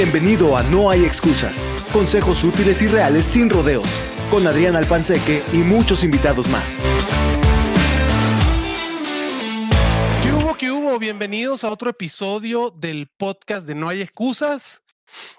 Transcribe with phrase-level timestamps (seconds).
[0.00, 1.66] Bienvenido a No hay excusas.
[1.92, 3.88] Consejos útiles y reales sin rodeos.
[4.30, 6.78] Con Adrián Alpanseque y muchos invitados más.
[10.22, 10.54] ¿Qué hubo?
[10.56, 11.00] ¿Qué hubo?
[11.00, 14.82] Bienvenidos a otro episodio del podcast de No hay excusas.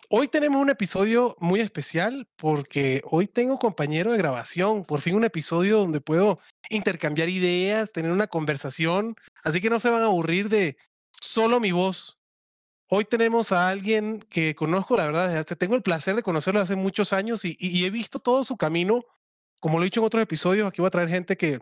[0.09, 5.23] Hoy tenemos un episodio muy especial porque hoy tengo compañero de grabación, por fin un
[5.23, 6.37] episodio donde puedo
[6.69, 10.75] intercambiar ideas, tener una conversación, así que no se van a aburrir de
[11.13, 12.18] solo mi voz.
[12.91, 17.13] Hoy tenemos a alguien que conozco, la verdad, tengo el placer de conocerlo hace muchos
[17.13, 19.05] años y, y, he visto todo su camino.
[19.59, 21.59] Como lo he dicho en otros episodios, aquí voy a traer gente que,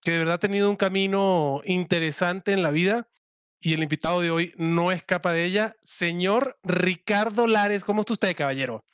[0.00, 3.08] que de verdad ha tenido un camino interesante en la vida
[3.60, 5.76] y el invitado de hoy no escapa de ella.
[5.80, 8.84] Señor Ricardo Lares, ¿cómo está usted, caballero?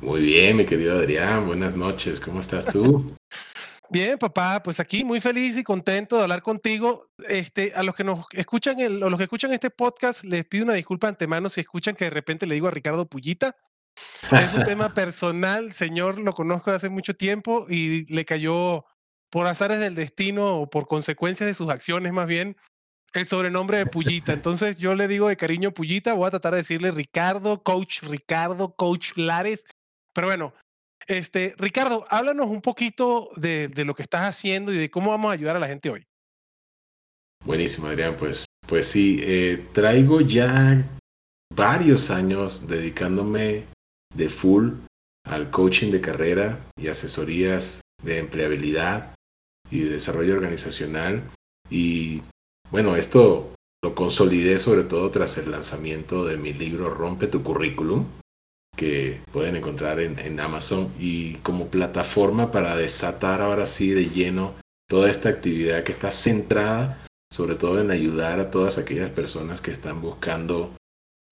[0.00, 3.14] Muy bien, mi querido Adrián, buenas noches, ¿cómo estás tú?
[3.92, 7.10] Bien, papá, pues aquí muy feliz y contento de hablar contigo.
[7.28, 10.64] Este, a los que nos escuchan, el, o los que escuchan este podcast, les pido
[10.64, 13.54] una disculpa antemano si escuchan que de repente le digo a Ricardo Pullita.
[14.30, 18.86] Es un tema personal, señor, lo conozco de hace mucho tiempo y le cayó
[19.28, 22.56] por azares del destino o por consecuencias de sus acciones más bien
[23.12, 24.32] el sobrenombre de Pullita.
[24.32, 28.74] Entonces yo le digo de cariño Pullita, voy a tratar de decirle Ricardo, coach Ricardo,
[28.74, 29.64] coach Lares.
[30.14, 30.54] Pero bueno,
[31.08, 35.30] este, Ricardo, háblanos un poquito de, de, lo que estás haciendo y de cómo vamos
[35.30, 36.06] a ayudar a la gente hoy.
[37.44, 38.16] Buenísimo, Adrián.
[38.18, 40.84] Pues, pues sí, eh, traigo ya
[41.54, 43.64] varios años dedicándome
[44.14, 44.70] de full
[45.24, 49.14] al coaching de carrera y asesorías de empleabilidad
[49.70, 51.22] y de desarrollo organizacional.
[51.70, 52.22] Y
[52.70, 58.06] bueno, esto lo consolidé sobre todo tras el lanzamiento de mi libro Rompe tu currículum,
[58.76, 64.54] que pueden encontrar en, Amazon y como plataforma para desatar ahora sí de lleno
[64.88, 69.70] toda esta actividad que está centrada sobre todo en ayudar a todas aquellas personas que
[69.70, 70.74] están buscando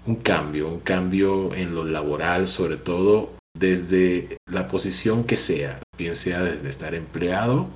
[0.06, 6.16] un cambio, un cambio en lo laboral, sobre todo desde la posición que sea, bien
[6.16, 7.68] sea desde estar empleado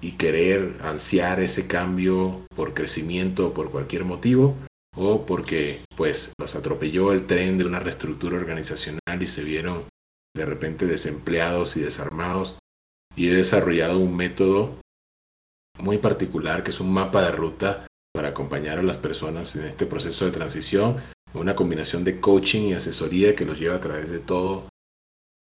[0.00, 4.56] y querer ansiar ese cambio por crecimiento o por cualquier motivo,
[4.96, 9.84] o porque pues los atropelló el tren de una reestructura organizacional y se vieron
[10.34, 12.58] de repente desempleados y desarmados.
[13.14, 14.80] Y he desarrollado un método
[15.78, 19.86] muy particular que es un mapa de ruta para acompañar a las personas en este
[19.86, 20.96] proceso de transición,
[21.34, 24.68] una combinación de coaching y asesoría que los lleva a través de todo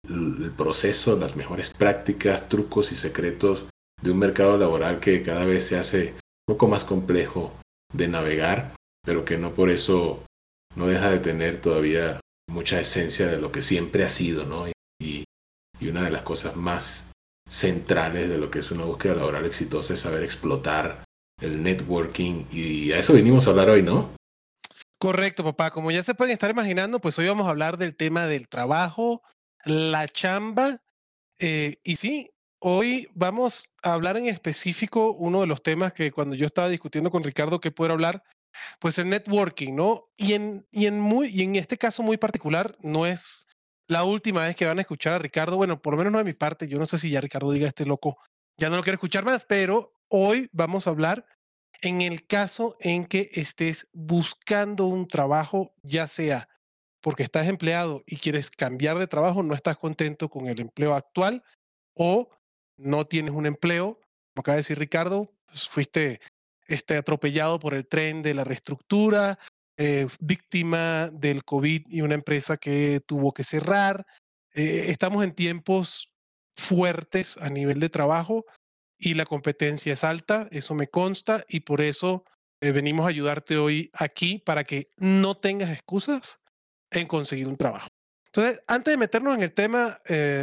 [0.07, 3.69] el proceso, las mejores prácticas, trucos y secretos
[4.01, 6.13] de un mercado laboral que cada vez se hace
[6.47, 7.53] un poco más complejo
[7.93, 8.73] de navegar
[9.07, 10.25] pero que no por eso
[10.75, 12.19] no deja de tener todavía
[12.51, 14.67] mucha esencia de lo que siempre ha sido, ¿no?
[14.99, 15.23] Y,
[15.79, 17.11] una de las cosas más
[17.47, 21.05] centrales de lo que es una búsqueda laboral exitosa es saber explotar
[21.39, 24.13] el networking y a eso venimos a hablar hoy, ¿no?
[24.99, 25.71] Correcto, papá.
[25.71, 29.21] Como ya se pueden estar imaginando, pues hoy vamos a hablar del tema del trabajo,
[29.63, 30.79] la chamba.
[31.39, 36.35] Eh, y sí, hoy vamos a hablar en específico uno de los temas que cuando
[36.35, 38.23] yo estaba discutiendo con Ricardo que puedo hablar,
[38.79, 40.09] pues el networking, ¿no?
[40.17, 43.47] Y en, y en, muy, y en este caso muy particular, no es
[43.87, 45.57] la última vez que van a escuchar a Ricardo.
[45.57, 46.67] Bueno, por lo menos no de mi parte.
[46.67, 48.17] Yo no sé si ya Ricardo diga este loco,
[48.57, 51.25] ya no lo quiero escuchar más, pero hoy vamos a hablar
[51.81, 56.49] en el caso en que estés buscando un trabajo, ya sea
[57.01, 61.43] porque estás empleado y quieres cambiar de trabajo, no estás contento con el empleo actual
[61.93, 62.29] o
[62.77, 63.99] no tienes un empleo,
[64.33, 66.19] como acaba de decir Ricardo, pues fuiste
[66.67, 69.39] este, atropellado por el tren de la reestructura,
[69.77, 74.05] eh, víctima del COVID y una empresa que tuvo que cerrar.
[74.55, 76.11] Eh, estamos en tiempos
[76.55, 78.45] fuertes a nivel de trabajo
[78.97, 82.25] y la competencia es alta, eso me consta y por eso
[82.59, 86.39] eh, venimos a ayudarte hoy aquí para que no tengas excusas
[86.89, 87.87] en conseguir un trabajo.
[88.25, 89.97] Entonces, antes de meternos en el tema,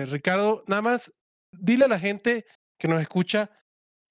[0.07, 1.13] Ricardo, nada más
[1.53, 2.47] dile a la gente
[2.79, 3.51] que nos escucha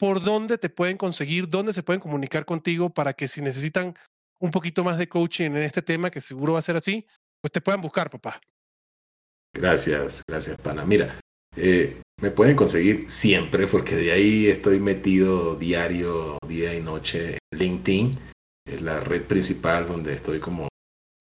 [0.04, 3.94] por dónde te pueden conseguir, dónde se pueden comunicar contigo para que si necesitan
[4.38, 7.08] un poquito más de coaching en este tema, que seguro va a ser así,
[7.40, 8.42] pues te puedan buscar, papá.
[9.56, 10.84] Gracias, gracias, pana.
[10.84, 11.18] Mira,
[11.56, 17.60] eh, me pueden conseguir siempre porque de ahí estoy metido diario, día y noche en
[17.60, 18.20] LinkedIn.
[18.68, 20.68] Es la red principal donde estoy como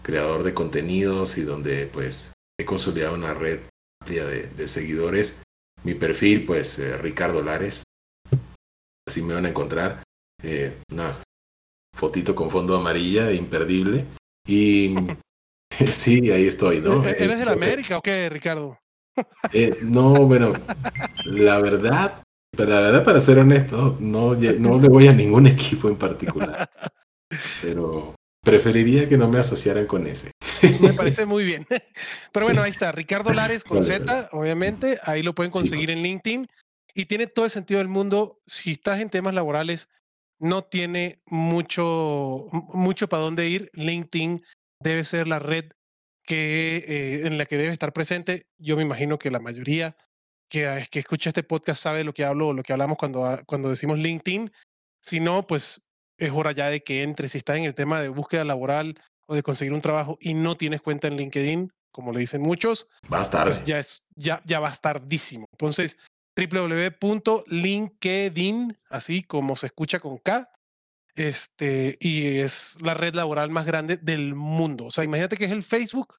[0.03, 3.61] creador de contenidos y donde pues he consolidado una red
[4.01, 5.41] amplia de, seguidores.
[5.85, 7.85] Mi perfil, pues eh, Ricardo Lares,
[9.13, 10.03] así me van a encontrar.
[10.43, 11.15] Eh, una
[11.95, 14.07] fotito con fondo amarilla, imperdible.
[14.49, 14.95] Y
[15.93, 17.07] sí, ahí estoy, ¿no?
[17.07, 18.79] ¿E-, ¿Eres de la América o qué, Ricardo?
[19.53, 20.53] Eh, no, bueno,
[21.27, 22.23] la verdad,
[22.57, 26.67] la verdad, para ser honesto, no, no le voy a ningún equipo en particular.
[27.61, 30.31] Pero preferiría que no me asociaran con ese.
[30.81, 31.67] Me parece muy bien.
[32.33, 32.91] Pero bueno, ahí está.
[32.91, 34.97] Ricardo Lares con Z, obviamente.
[35.05, 36.49] Ahí lo pueden conseguir en LinkedIn.
[36.95, 38.41] Y tiene todo el sentido del mundo.
[38.47, 39.89] Si estás en temas laborales,
[40.39, 43.71] no tiene mucho, mucho para dónde ir.
[43.75, 44.43] LinkedIn
[44.81, 45.71] debe ser la red
[46.25, 48.47] que, eh, en la que debe estar presente.
[48.59, 49.97] Yo me imagino que la mayoría
[50.53, 53.41] que, ah, que escucha este podcast sabe lo que hablo, lo que hablamos cuando, ah,
[53.47, 54.53] cuando decimos LinkedIn.
[55.01, 55.87] Si no, pues
[56.19, 57.29] es hora ya de que entre.
[57.29, 60.57] Si estás en el tema de búsqueda laboral o de conseguir un trabajo y no
[60.57, 63.45] tienes cuenta en LinkedIn, como le dicen muchos, va a estar.
[63.45, 65.03] Pues ya, es, ya, ya va a estar.
[65.03, 65.97] Entonces,
[66.37, 67.49] www.linkedin,
[68.89, 70.51] así como se escucha con K,
[71.15, 74.87] este, y es la red laboral más grande del mundo.
[74.87, 76.15] O sea, imagínate que es el Facebook,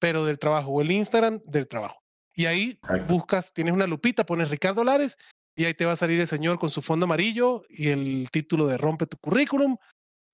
[0.00, 2.02] pero del trabajo, o el Instagram del trabajo.
[2.34, 2.78] Y ahí
[3.08, 5.18] buscas, tienes una lupita, pones Ricardo Lares
[5.54, 8.66] y ahí te va a salir el señor con su fondo amarillo y el título
[8.66, 9.76] de Rompe tu currículum.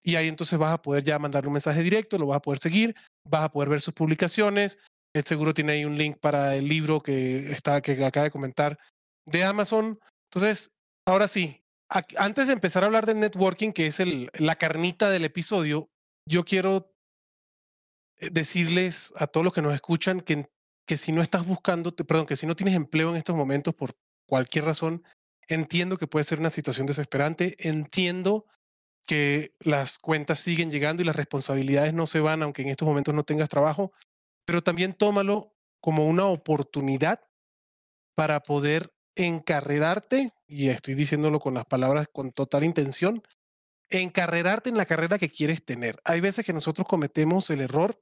[0.02, 2.60] Y ahí entonces vas a poder ya mandarle un mensaje directo, lo vas a poder
[2.60, 4.78] seguir, vas a poder ver sus publicaciones.
[5.12, 8.78] Él seguro tiene ahí un link para el libro que, está, que acaba de comentar
[9.30, 9.98] de Amazon.
[10.30, 10.76] Entonces,
[11.06, 11.64] ahora sí,
[12.16, 15.90] antes de empezar a hablar del networking, que es el, la carnita del episodio,
[16.26, 16.92] yo quiero
[18.18, 20.48] eh, decirles a todos los que nos escuchan que
[20.88, 23.94] que si no estás buscando, perdón, que si no tienes empleo en estos momentos por
[24.26, 25.04] cualquier razón,
[25.46, 28.46] entiendo que puede ser una situación desesperante, entiendo
[29.06, 33.14] que las cuentas siguen llegando y las responsabilidades no se van, aunque en estos momentos
[33.14, 33.92] no tengas trabajo,
[34.46, 37.20] pero también tómalo como una oportunidad
[38.14, 43.22] para poder encarrerarte, y estoy diciéndolo con las palabras con total intención,
[43.90, 45.98] encarrerarte en la carrera que quieres tener.
[46.04, 48.00] Hay veces que nosotros cometemos el error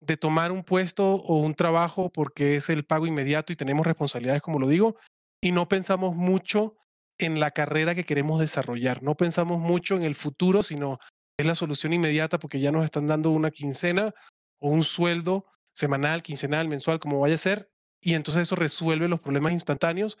[0.00, 4.42] de tomar un puesto o un trabajo porque es el pago inmediato y tenemos responsabilidades,
[4.42, 4.96] como lo digo,
[5.40, 6.76] y no pensamos mucho
[7.18, 10.98] en la carrera que queremos desarrollar, no pensamos mucho en el futuro, sino
[11.36, 14.14] es la solución inmediata porque ya nos están dando una quincena
[14.60, 17.71] o un sueldo semanal, quincenal, mensual, como vaya a ser,
[18.02, 20.18] y entonces eso resuelve los problemas instantáneos,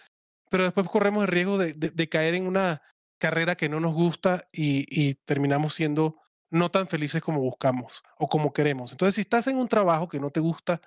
[0.50, 2.80] pero después corremos el riesgo de, caer en una
[3.18, 8.52] carrera que no nos gusta y terminamos siendo no tan felices como buscamos o como
[8.52, 8.92] queremos.
[8.92, 10.82] Entonces, si estás en un trabajo que no te gusta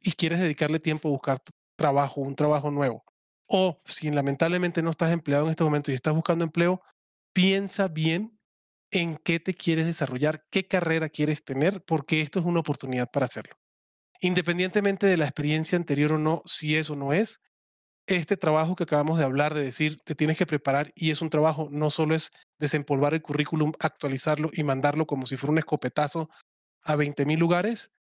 [0.00, 1.42] y quieres dedicarle tiempo a buscar
[1.76, 3.04] trabajo, un trabajo nuevo,
[3.46, 6.80] o si lamentablemente no estás empleado en este momento y estás buscando empleo,
[7.34, 8.40] piensa bien
[8.90, 13.26] en qué te quieres desarrollar, qué carrera quieres tener, porque esto es una oportunidad para
[13.26, 13.57] hacerlo.
[14.20, 17.40] Independientemente de la experiencia anterior o no, si eso no es,
[18.06, 21.30] este trabajo que acabamos de hablar, de decir, te tienes que preparar y es un
[21.30, 26.30] trabajo, no solo es desempolvar el currículum, actualizarlo y mandarlo como si fuera un escopetazo
[26.82, 27.92] a 20 mil lugares,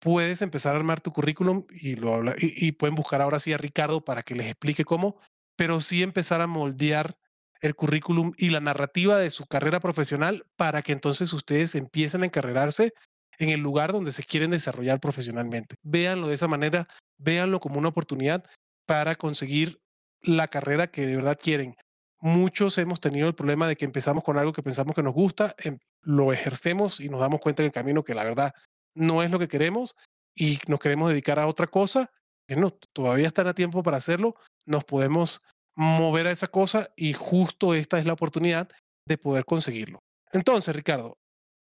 [0.00, 4.34] puedes empezar a armar tu currículum y pueden buscar ahora sí a Ricardo para que
[4.34, 5.18] les explique cómo,
[5.56, 7.16] pero sí empezar a moldear
[7.62, 12.26] el currículum y la narrativa de su carrera profesional para que entonces ustedes empiecen a
[12.26, 12.92] encarrerarse
[13.38, 15.76] en el lugar donde se quieren desarrollar profesionalmente.
[15.82, 16.88] Véanlo de esa manera,
[17.18, 18.44] véanlo como una oportunidad
[18.86, 19.80] para conseguir
[20.22, 21.76] la carrera que de verdad quieren.
[22.20, 25.54] Muchos hemos tenido el problema de que empezamos con algo que pensamos que nos gusta,
[25.58, 28.54] em, lo ejercemos y nos damos cuenta en el camino que la verdad
[28.94, 29.96] no es lo que queremos
[30.34, 32.10] y nos queremos dedicar a otra cosa.
[32.48, 34.34] no todavía están a tiempo para hacerlo,
[34.66, 35.42] nos podemos
[35.74, 38.68] mover a esa cosa y justo esta es la oportunidad
[39.08, 40.00] de poder conseguirlo.
[40.30, 41.16] Entonces, Ricardo,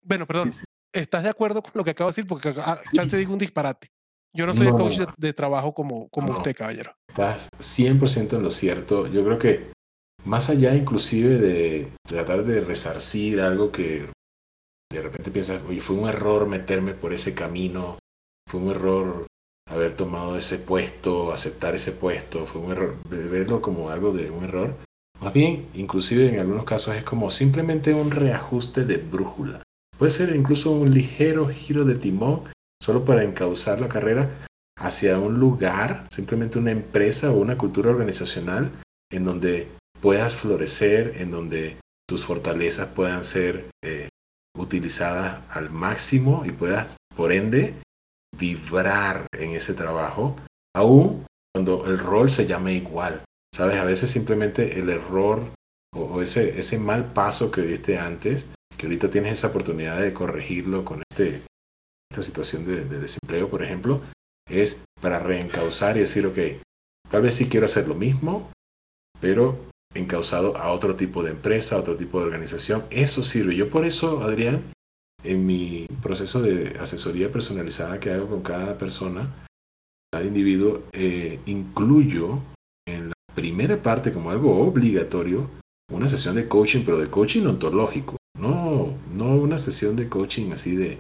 [0.03, 0.53] bueno, perdón,
[0.95, 2.27] ¿estás de acuerdo con lo que acabo de decir?
[2.27, 2.63] Porque ya
[3.03, 3.89] ah, se dijo un disparate.
[4.33, 6.93] Yo no soy el coach de, trabajo como, como usted, caballero.
[7.09, 9.07] Estás 100% en lo cierto.
[9.07, 9.73] Yo creo que
[10.25, 14.09] más allá inclusive de tratar de resarcir algo que
[14.91, 17.99] de repente piensas, oye, fue un error meterme por ese camino,
[18.49, 19.27] fue un error
[19.69, 24.45] haber tomado ese puesto, aceptar ese puesto, fue un error, verlo como algo de un
[24.45, 24.75] error.
[25.21, 29.63] Más bien, inclusive en algunos casos es como simplemente un reajuste de brújula.
[29.99, 32.45] Puede ser incluso un ligero giro de timón
[32.83, 34.31] solo para encauzar la carrera
[34.77, 38.71] hacia un lugar, simplemente una empresa o una cultura organizacional
[39.11, 39.69] en donde
[40.01, 44.09] puedas florecer, en donde tus fortalezas puedan ser eh,
[44.59, 47.75] utilizadas al máximo y puedas, por ende,
[48.37, 50.37] vibrar en ese trabajo,
[50.75, 51.25] aún
[51.55, 53.23] cuando el rol se llame igual.
[53.55, 55.41] Sabes, a veces simplemente el error
[55.95, 58.47] o, ese, ese mal paso que viste antes,
[58.77, 61.43] que ahorita tienes esa oportunidad de corregirlo con este
[62.11, 64.01] esta situación de, desempleo, por ejemplo,
[64.49, 66.39] es para reencauzar y decir, ok,
[67.11, 68.53] tal vez sí quiero hacer lo mismo,
[69.21, 69.59] pero
[69.95, 72.85] encauzado a otro tipo de empresa, a otro tipo de organización.
[72.91, 73.57] Eso sirve.
[73.57, 74.63] Yo por eso, Adrián,
[75.25, 79.29] en mi proceso de asesoría personalizada que hago con cada persona,
[80.13, 82.39] cada individuo, eh, incluyo
[82.87, 85.51] en la primera parte como algo obligatorio
[85.91, 88.17] una sesión de coaching, pero de coaching ontológico.
[88.39, 90.99] No, no una sesión de coaching así de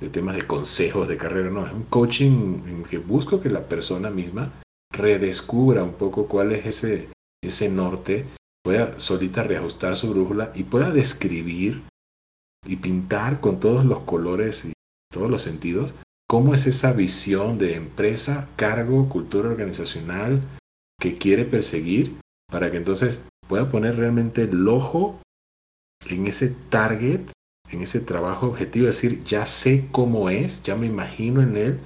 [0.00, 3.68] de temas de consejos de carrera, no, es un coaching en que busco que la
[3.68, 4.52] persona misma
[4.92, 7.08] redescubra un poco cuál es ese,
[7.42, 8.26] ese norte,
[8.62, 11.82] pueda solita reajustar su brújula y pueda describir
[12.66, 14.72] y pintar con todos los colores y
[15.12, 15.94] todos los sentidos
[16.26, 20.40] cómo es esa visión de empresa, cargo, cultura organizacional
[20.98, 22.16] que quiere perseguir
[22.50, 25.20] para que entonces pueda poner realmente el ojo
[26.08, 27.20] en ese target,
[27.70, 31.80] en ese trabajo objetivo, es decir, ya sé cómo es, ya me imagino en él,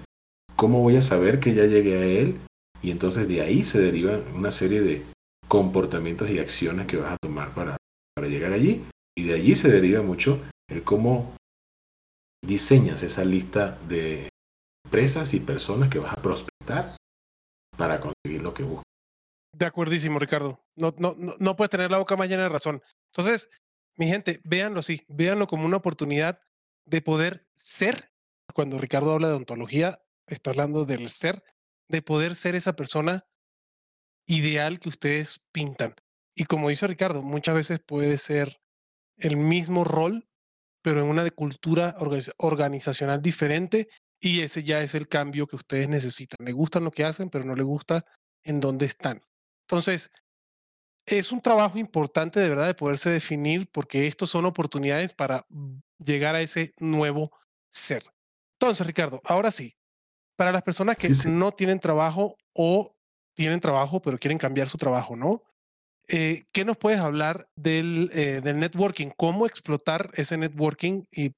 [0.56, 2.38] cómo voy a saber que ya llegué a él
[2.82, 5.04] y entonces de ahí se derivan una serie de
[5.46, 7.76] comportamientos y acciones que vas a tomar para,
[8.14, 8.84] para llegar allí
[9.16, 11.34] y de allí se deriva mucho el cómo
[12.44, 14.28] diseñas esa lista de
[14.84, 16.96] empresas y personas que vas a prospectar
[17.76, 18.84] para conseguir lo que buscas.
[19.52, 20.60] De acuerdísimo, Ricardo.
[20.76, 22.82] No, no, no, puedes tener la boca más llena de razón.
[23.12, 23.50] Entonces,
[23.98, 26.40] mi gente, véanlo así, véanlo como una oportunidad
[26.86, 28.12] de poder ser.
[28.54, 31.42] Cuando Ricardo habla de ontología, está hablando del ser,
[31.88, 33.26] de poder ser esa persona
[34.26, 35.94] ideal que ustedes pintan.
[36.34, 38.60] Y como dice Ricardo, muchas veces puede ser
[39.16, 40.28] el mismo rol,
[40.82, 41.96] pero en una cultura
[42.38, 43.88] organizacional diferente
[44.20, 46.44] y ese ya es el cambio que ustedes necesitan.
[46.44, 48.04] Le gustan lo que hacen, pero no le gusta
[48.44, 49.22] en dónde están.
[49.62, 50.10] Entonces,
[51.08, 55.46] es un trabajo importante de verdad de poderse definir porque estos son oportunidades para
[55.98, 57.32] llegar a ese nuevo
[57.68, 58.04] ser.
[58.60, 59.76] Entonces, Ricardo, ahora sí,
[60.36, 62.96] para las personas que no tienen trabajo o
[63.34, 65.42] tienen trabajo pero quieren cambiar su trabajo, ¿no?
[66.08, 69.08] Eh, ¿Qué nos puedes hablar del, eh, del networking?
[69.16, 71.04] ¿Cómo explotar ese networking?
[71.12, 71.34] Y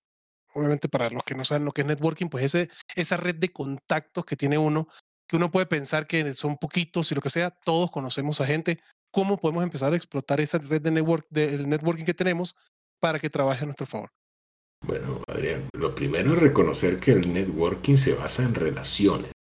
[0.55, 3.53] obviamente para los que no saben lo que es networking, pues ese, esa red de
[3.53, 4.89] contactos que tiene uno,
[5.27, 8.81] que uno puede pensar que son poquitos y lo que sea, todos conocemos a gente.
[9.13, 12.57] ¿Cómo podemos empezar a explotar esa red de network, del networking que tenemos
[13.01, 14.11] para que trabaje a nuestro favor?
[14.87, 19.33] Bueno, Adrián, lo primero es reconocer que el networking se basa en relaciones.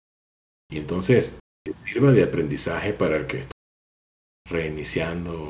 [0.70, 3.52] Y entonces, que sirva de aprendizaje para el que está
[4.48, 5.48] reiniciando,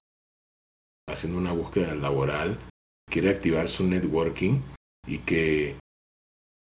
[1.08, 2.58] haciendo una búsqueda laboral,
[3.10, 4.60] quiere activar su networking
[5.06, 5.78] y que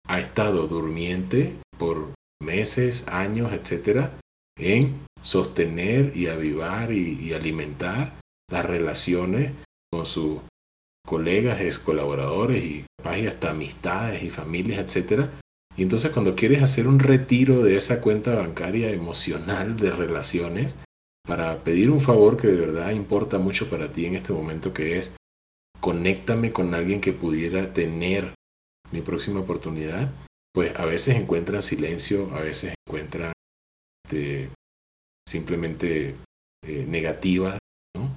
[0.08, 4.19] ha estado durmiente por meses, años, etcétera,
[4.60, 8.13] en sostener y avivar y, alimentar
[8.51, 9.54] las relaciones
[9.92, 10.39] con sus
[11.06, 12.86] colegas, ex colaboradores y
[13.28, 15.30] hasta amistades y familias, etcétera.
[15.75, 20.78] Y entonces cuando quieres hacer un retiro de esa cuenta bancaria emocional de relaciones
[21.25, 24.98] para pedir un favor que de verdad importa mucho para ti en este momento que
[24.98, 25.16] es
[25.80, 28.34] conéctame con alguien que pudiera tener
[28.92, 30.12] mi próxima oportunidad,
[30.54, 33.32] pues a veces encuentran silencio, a veces encuentran
[34.10, 34.50] este,
[35.28, 36.16] simplemente
[36.66, 37.60] eh, negativas,
[37.96, 38.10] ¿no?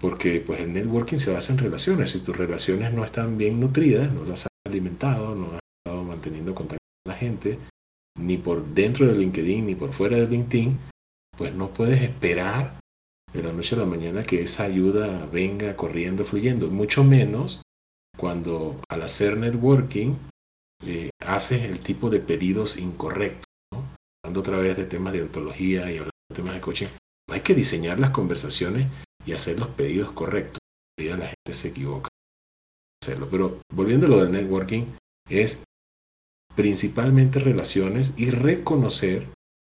[0.00, 2.10] Porque pues el networking se basa en relaciones.
[2.10, 6.54] Si tus relaciones no están bien nutridas, no las has alimentado, no has estado manteniendo
[6.54, 7.58] contacto con la gente,
[8.18, 10.78] ni por dentro de LinkedIn, ni por fuera de LinkedIn,
[11.36, 12.78] pues no puedes esperar
[13.32, 17.62] de la noche a la mañana que esa ayuda venga corriendo, fluyendo, mucho menos
[18.16, 20.14] cuando al hacer networking
[20.86, 23.51] eh, haces el tipo de pedidos incorrectos.
[24.36, 26.86] Otra vez de temas de ontología y hablando de temas de coaching,
[27.30, 28.88] hay que diseñar las conversaciones
[29.24, 30.58] y hacer los pedidos correctos.
[30.98, 32.08] La la gente se equivoca.
[33.02, 33.28] Hacerlo.
[33.30, 34.84] Pero volviendo a lo del networking,
[35.28, 35.62] es
[36.54, 39.28] principalmente relaciones y reconocer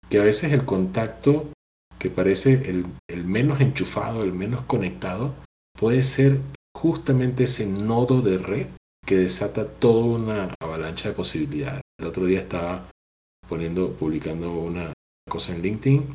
[0.10, 1.52] que a veces el contacto
[1.98, 5.34] que parece el, el menos enchufado, el menos conectado,
[5.78, 6.40] puede ser
[6.76, 8.68] justamente ese nodo de red
[9.06, 11.82] que desata toda una avalancha de posibilidades.
[12.00, 12.90] El otro día estaba
[13.54, 14.94] poniendo, publicando una
[15.30, 16.08] cosa en LinkedIn,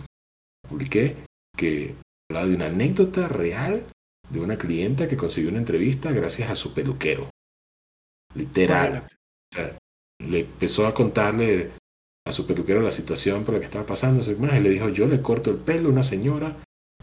[0.69, 1.15] publiqué
[1.57, 1.95] que
[2.29, 3.87] hablaba de una anécdota real
[4.29, 7.31] de una clienta que consiguió una entrevista gracias a su peluquero.
[8.35, 9.07] Literal.
[10.21, 11.71] le empezó a contarle
[12.27, 14.21] a su peluquero la situación por la que estaba pasando.
[14.21, 16.57] Y le dijo, yo le corto el pelo a una señora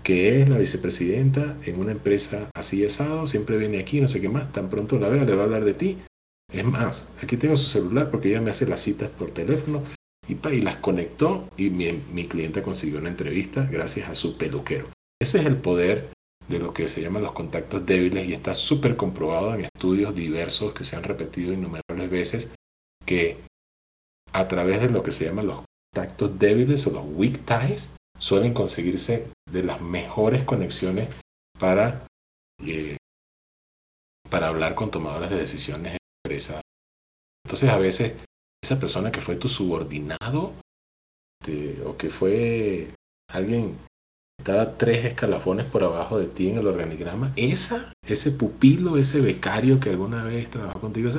[0.04, 4.28] que es la vicepresidenta en una empresa así asado, siempre viene aquí, no sé qué
[4.28, 5.98] más, tan pronto la vea le va a hablar de ti.
[6.52, 9.82] Es más, aquí tengo su celular porque ella me hace las citas por teléfono
[10.28, 14.90] y, y las conectó y mi, mi cliente consiguió una entrevista gracias a su peluquero.
[15.22, 16.10] Ese es el poder
[16.48, 20.74] de lo que se llaman los contactos débiles y está súper comprobado en estudios diversos
[20.74, 22.54] que se han repetido innumerables veces
[23.06, 23.38] que
[24.32, 25.64] a través de lo que se llaman los
[25.94, 31.10] contactos débiles o los weak ties suelen conseguirse de las mejores conexiones
[31.60, 32.06] para,
[32.64, 32.98] eh,
[34.30, 36.62] para hablar con tomadores de decisiones en la empresa.
[37.46, 38.14] Entonces a veces
[38.66, 40.54] esa persona que fue tu subordinado
[41.86, 42.90] o que fue
[43.32, 43.78] alguien
[44.36, 49.22] que estaba tres escalafones por abajo de ti en el organigrama, esa, ese pupilo, ese
[49.22, 51.10] becario que alguna vez trabajó contigo,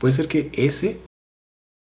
[0.00, 1.00] puede ser que ese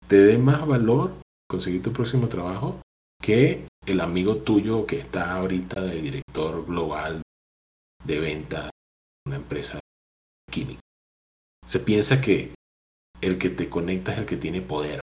[0.08, 1.12] te dé más valor
[1.48, 2.80] conseguir tu próximo trabajo
[3.22, 7.22] que el amigo tuyo que está ahorita de director global
[8.04, 8.70] de venta de
[9.26, 9.78] una empresa
[10.50, 10.80] química.
[11.64, 12.57] Se piensa que
[13.20, 15.00] el que te conecta es el que tiene poder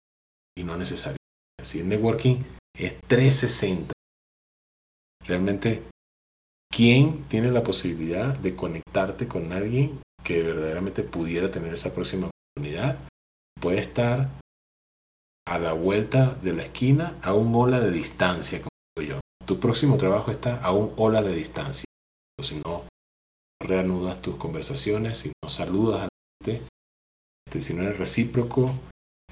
[0.57, 1.19] y no necesariamente.
[1.61, 2.37] Así el networking
[2.77, 3.93] es 360.
[5.27, 5.83] Realmente,
[6.75, 12.99] ¿quién tiene la posibilidad de conectarte con alguien que verdaderamente pudiera tener esa próxima oportunidad?
[13.61, 14.29] Puede estar
[15.47, 19.21] a la vuelta de la esquina a un ola de distancia, como digo yo.
[19.47, 21.85] Tu próximo trabajo está a un ola de distancia.
[22.43, 22.85] Si no
[23.61, 26.09] reanudas tus conversaciones, si no saludas a la
[26.43, 26.70] gente,
[27.59, 28.73] si no eres recíproco,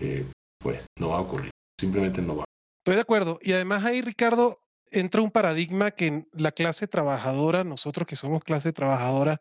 [0.01, 0.27] eh,
[0.59, 1.51] pues no va a ocurrir.
[1.79, 2.45] Simplemente no va.
[2.81, 3.39] Estoy de acuerdo.
[3.43, 4.61] Y además ahí, Ricardo,
[4.91, 9.41] entra un paradigma que la clase trabajadora, nosotros que somos clase trabajadora,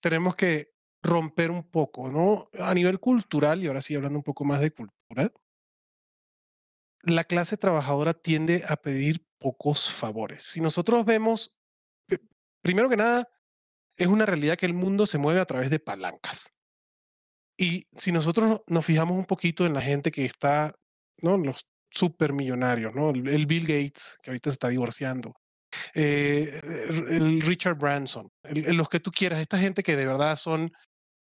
[0.00, 2.48] tenemos que romper un poco, ¿no?
[2.58, 5.30] A nivel cultural, y ahora sí hablando un poco más de cultura,
[7.02, 10.44] la clase trabajadora tiende a pedir pocos favores.
[10.44, 11.54] Si nosotros vemos,
[12.62, 13.28] primero que nada,
[13.96, 16.50] es una realidad que el mundo se mueve a través de palancas.
[17.56, 20.74] Y si nosotros nos fijamos un poquito en la gente que está,
[21.22, 21.36] ¿no?
[21.36, 23.10] Los supermillonarios, ¿no?
[23.10, 25.34] El, Bill Gates, que ahorita se está divorciando,
[25.94, 26.60] eh,
[27.10, 30.72] el Richard Branson, los que tú quieras, esta gente que de verdad son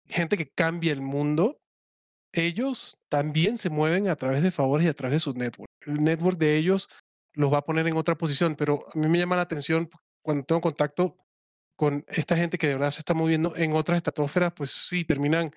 [0.07, 1.59] gente que cambia el mundo,
[2.33, 5.69] ellos también se mueven a través de favores y a través de su network.
[5.85, 6.89] El network de ellos
[7.33, 9.89] los va a poner en otra posición, pero a mí me llama la atención
[10.23, 11.17] cuando tengo contacto
[11.77, 15.51] con esta gente que de verdad se está moviendo en otras estratosferas, pues sí, terminan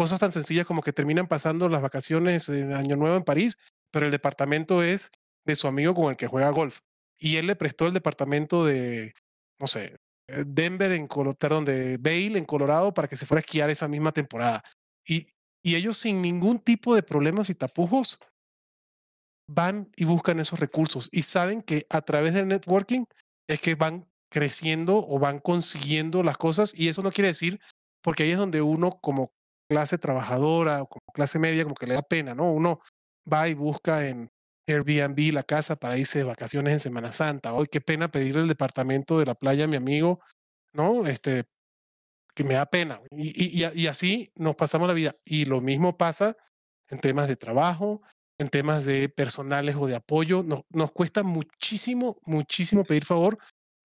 [0.00, 3.58] cosas tan sencillas como que terminan pasando las vacaciones de Año Nuevo en París,
[3.90, 5.10] pero el departamento es
[5.44, 6.80] de su amigo con el que juega golf.
[7.18, 9.12] Y él le prestó el departamento de,
[9.58, 11.06] no sé, eh, Denver en
[11.38, 14.64] perdón, de Vail en Colorado para que se fuera a esquiar esa misma temporada.
[15.06, 15.26] Y,
[15.62, 18.20] y ellos sin ningún tipo de problemas y tapujos
[19.48, 23.04] van y buscan esos recursos y saben que a través del networking
[23.46, 27.60] es que van creciendo o van consiguiendo las cosas y eso no quiere decir
[28.00, 29.32] porque ahí es donde uno como
[29.70, 32.52] clase trabajadora o clase media como que le da pena, ¿no?
[32.52, 32.80] Uno
[33.32, 34.28] va y busca en
[34.66, 37.54] Airbnb la casa para irse de vacaciones en Semana Santa.
[37.54, 40.20] Hoy qué pena pedirle el departamento de la playa a mi amigo,
[40.72, 41.06] ¿no?
[41.06, 41.44] Este,
[42.34, 43.00] que me da pena.
[43.12, 45.14] Y, y, así nos pasamos la vida.
[45.24, 46.36] Y lo mismo pasa
[46.88, 48.02] en temas de trabajo,
[48.38, 50.42] en temas de personales o de apoyo.
[50.42, 53.38] Nos, nos cuesta muchísimo, muchísimo pedir favor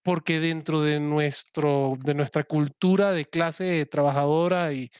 [0.03, 4.91] porque dentro de, nuestro, de nuestra cultura de clase trabajadora y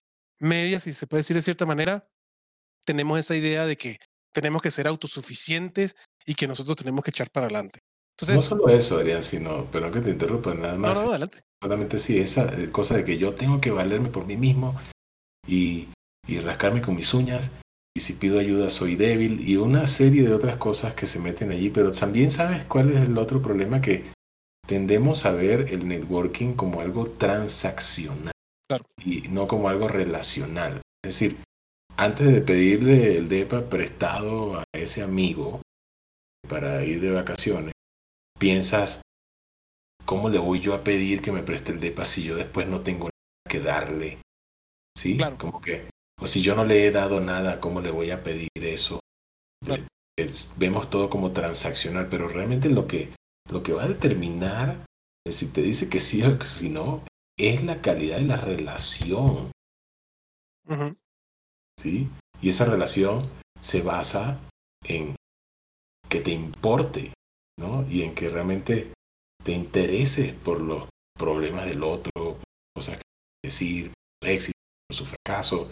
[0.46, 2.08] media, si se puede decir de cierta manera,
[2.86, 4.00] tenemos esa idea de que
[4.34, 7.80] tenemos que ser autosuficientes y que nosotros tenemos que echar para adelante.
[8.18, 10.94] Entonces, no solo eso, Adrián, sino, pero que te interrumpa, nada más.
[10.94, 11.40] No, no, adelante.
[11.62, 14.80] Solamente sí, esa eh, cosa de que yo tengo que valerme por mí mismo
[15.48, 15.90] y,
[16.26, 17.52] y rascarme con mis uñas
[17.94, 21.52] y si pido ayuda soy débil y una serie de otras cosas que se meten
[21.52, 24.12] allí, pero también sabes cuál es el otro problema que
[24.68, 28.35] tendemos a ver el networking como algo transaccional
[29.04, 30.82] y no como algo relacional.
[31.04, 31.38] Es decir,
[31.98, 35.62] antes de pedirle el DEPA prestado a ese amigo
[36.48, 37.74] para ir de vacaciones,
[38.40, 39.02] piensas,
[40.06, 42.82] ¿cómo le voy yo a pedir que me preste el DEPA si yo después no
[42.82, 44.20] tengo nada que darle?
[44.98, 45.18] ¿Sí?
[45.38, 45.88] Como que,
[46.20, 49.00] o si yo no le he dado nada, ¿cómo le voy a pedir eso?
[50.58, 53.14] vemos todo como transaccional, pero realmente lo que,
[53.50, 54.86] lo que va a determinar
[55.30, 57.04] si te dice que sí o que si no,
[57.38, 59.52] es la calidad de la relación.
[61.80, 62.10] ¿Sí?
[62.42, 64.40] Y esa relación se basa
[64.84, 65.16] en
[66.10, 67.14] que te importe,
[67.60, 67.86] ¿no?
[67.90, 68.94] Y en que realmente
[69.44, 72.40] te interese por los problemas del otro,
[72.76, 73.04] cosas que
[73.44, 75.72] decir, por éxito, por su fracaso,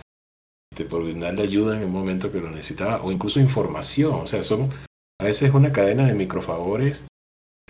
[0.72, 4.16] este, por darle ayuda en el momento que lo necesitaba, o incluso información.
[4.16, 4.72] O sea, son
[5.20, 7.04] a veces una cadena de microfavores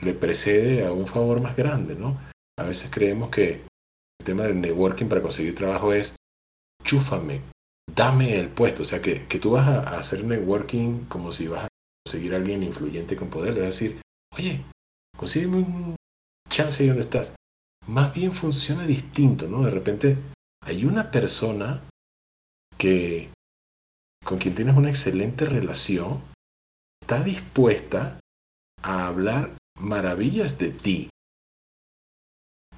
[0.01, 2.19] le precede a un favor más grande, ¿no?
[2.57, 3.61] A veces creemos que
[4.23, 6.15] tema del networking para conseguir trabajo es
[6.83, 7.41] chúfame,
[7.93, 8.81] dame el puesto.
[8.81, 11.67] O sea, que, que tú vas a, hacer networking como si vas a
[12.05, 13.53] conseguir a alguien influyente con poder.
[13.53, 14.01] Le vas a decir,
[14.37, 14.61] oye,
[15.17, 15.95] consígueme un
[16.49, 17.35] chance ahí donde estás.
[17.87, 19.63] Más bien funciona distinto, ¿no?
[19.63, 20.17] De repente
[20.61, 21.81] hay una persona
[22.77, 23.29] que
[24.23, 26.21] con quien tienes una excelente relación,
[27.01, 28.19] está dispuesta
[28.81, 31.09] a hablar maravillas de ti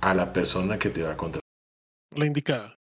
[0.06, 1.42] a la persona que te va a contratar.
[2.16, 2.78] La indicada.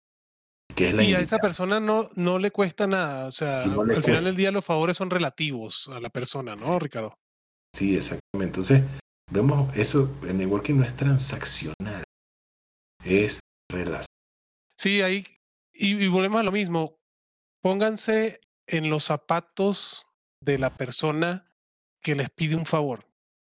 [0.75, 3.27] y a esa persona no, no le cuesta nada.
[3.27, 7.19] O sea, al final del día los favores son relativos a la persona, ¿no, Ricardo?
[7.73, 8.45] Sí, exactamente.
[8.59, 8.83] Entonces,
[9.31, 12.03] vemos eso, el networking no es transaccional,
[13.05, 14.07] es relación.
[14.75, 15.23] Sí, ahí,
[15.73, 16.97] y, y volvemos a lo mismo.
[17.61, 20.07] Pónganse en los zapatos
[20.39, 21.45] de la persona
[22.01, 23.05] que les pide un favor.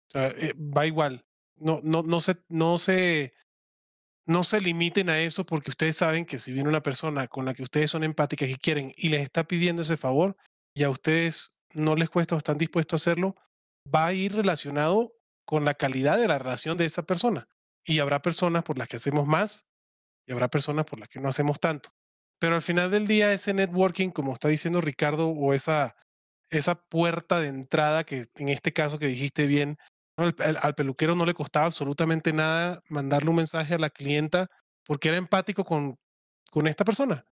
[0.08, 1.26] O sea, eh, va igual.
[1.58, 3.34] No, no, no se, no se,
[4.28, 7.54] no se limiten a eso porque ustedes saben que si viene una persona con la
[7.54, 10.36] que ustedes son empáticas y quieren y les está pidiendo ese favor
[10.76, 13.36] y a ustedes no les cuesta o están dispuestos a hacerlo,
[13.94, 15.14] va a ir relacionado
[15.46, 17.48] con la calidad de la relación de esa persona.
[17.86, 19.66] Y habrá personas por las que hacemos más
[20.28, 21.90] y habrá personas por las que no hacemos tanto.
[22.38, 25.96] Pero al final del día, ese networking, como está diciendo Ricardo, o esa,
[26.50, 29.78] esa puerta de entrada que en este caso que dijiste bien,
[30.18, 34.50] al, peluquero no le costaba absolutamente nada mandarle un mensaje a la clienta
[34.84, 35.98] porque era empático con,
[36.52, 37.26] con esta persona.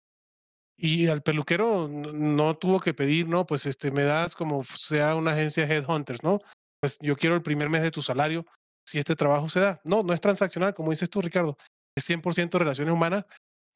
[0.76, 5.32] Y al peluquero no, tuvo que pedir, no, pues este, me das como sea una
[5.32, 6.40] agencia Headhunters, ¿no?
[6.80, 8.44] Pues yo quiero el primer mes de tu salario
[8.84, 9.80] si este trabajo se da.
[9.84, 11.56] No, no es transaccional, como dices tú, Ricardo.
[11.94, 13.26] Es 100% relaciones humanas.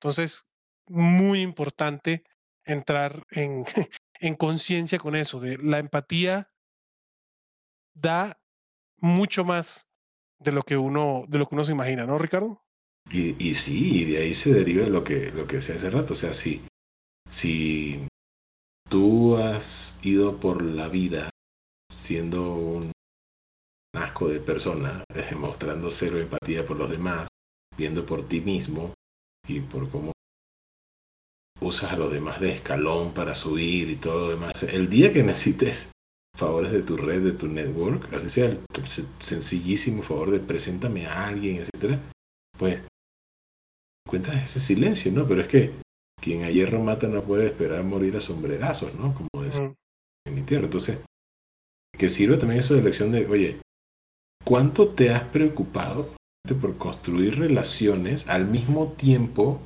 [0.01, 0.49] Entonces,
[0.89, 2.25] muy importante
[2.65, 3.65] entrar en,
[4.21, 6.49] en conciencia con eso, de la empatía
[7.95, 8.37] da
[9.01, 9.89] mucho más
[10.39, 12.63] de lo que uno, de lo que uno se imagina, ¿no, Ricardo?
[13.11, 16.15] Y, sí, y de ahí se deriva lo que, lo que decía hace rato.
[16.15, 16.63] O sea, si,
[17.31, 18.09] si
[18.89, 21.31] tú has ido por la vida
[21.89, 22.91] siendo un
[23.95, 27.29] asco de persona, demostrando cero empatía por los demás,
[27.77, 28.95] viendo por ti mismo
[29.47, 30.13] y por cómo
[31.61, 34.63] usas a los demás de escalón para subir y todo lo demás.
[34.65, 35.93] El día que necesites
[36.37, 38.61] favores de tu red, de tu network, así sea el
[39.19, 42.01] sencillísimo favor de preséntame a alguien, etcétera,
[42.59, 42.83] pues
[44.07, 45.27] cuentas ese silencio, ¿no?
[45.27, 45.73] Pero es que
[46.21, 49.15] quien a hierro mata no puede esperar morir a sombrerazos, ¿no?
[49.15, 50.65] Como es en mi tierra.
[50.65, 51.05] Entonces,
[51.97, 53.61] que sirve también eso de lección de, oye,
[54.45, 56.15] ¿cuánto te has preocupado
[56.61, 59.61] por construir relaciones al mismo tiempo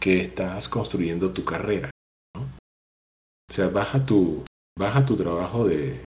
[0.00, 1.90] que estás construyendo tu carrera?
[2.36, 2.42] ¿no?
[2.42, 4.44] O sea, baja tu,
[4.78, 6.04] baja tu trabajo de,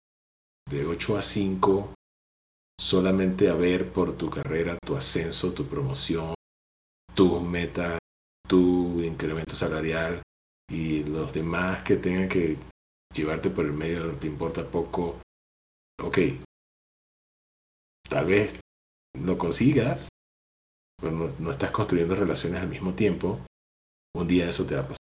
[0.71, 1.95] de 8 a 5
[2.81, 6.35] solamente a ver por tu carrera, tu ascenso, tu promoción,
[7.15, 7.99] tus metas,
[8.47, 10.23] tu incremento salarial
[10.71, 12.57] y los demás que tengan que
[13.15, 15.21] llevarte por el medio no te importa poco.
[16.01, 16.19] Ok,
[18.09, 18.61] tal vez
[19.21, 20.09] lo consigas,
[21.01, 23.41] pero no, no estás construyendo relaciones al mismo tiempo.
[24.15, 24.99] Un día eso te va a pasar.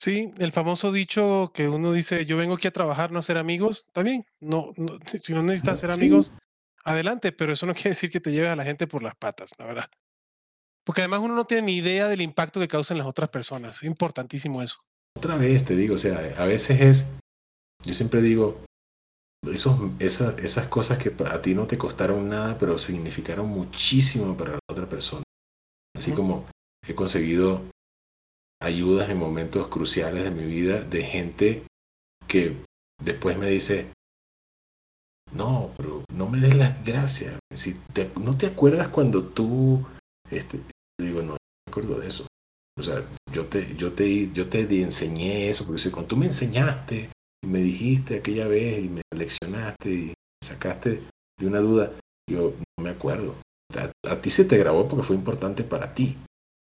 [0.00, 3.36] Sí, el famoso dicho que uno dice, yo vengo aquí a trabajar, no a ser
[3.36, 4.24] amigos, también.
[4.40, 6.32] No, no si no necesitas ser amigos,
[6.84, 9.52] adelante, pero eso no quiere decir que te lleves a la gente por las patas,
[9.58, 9.90] la verdad.
[10.86, 13.76] Porque además uno no tiene ni idea del impacto que causan las otras personas.
[13.76, 14.80] Es importantísimo eso.
[15.18, 17.06] Otra vez te digo, o sea, a veces es,
[17.84, 18.64] yo siempre digo,
[19.52, 24.58] esos, esas cosas que a ti no te costaron nada, pero significaron muchísimo para la
[24.70, 25.24] otra persona.
[25.94, 26.48] Así como
[26.86, 27.62] he conseguido
[28.60, 31.62] ayudas en momentos cruciales de mi vida de gente
[32.28, 32.56] que
[33.02, 33.92] después me dice,
[35.32, 37.38] no, pero no me des las gracias.
[37.54, 37.76] Si
[38.20, 39.84] no te acuerdas cuando tú,
[40.30, 40.60] este,
[41.00, 42.26] digo, no, me acuerdo de eso.
[42.78, 46.26] O sea, yo te, yo te, yo te enseñé eso, porque si cuando tú me
[46.26, 47.10] enseñaste
[47.42, 51.02] y me dijiste aquella vez y me leccionaste y sacaste
[51.38, 51.92] de una duda,
[52.28, 53.34] yo no me acuerdo.
[54.08, 56.16] a ti se te grabó porque fue importante para ti.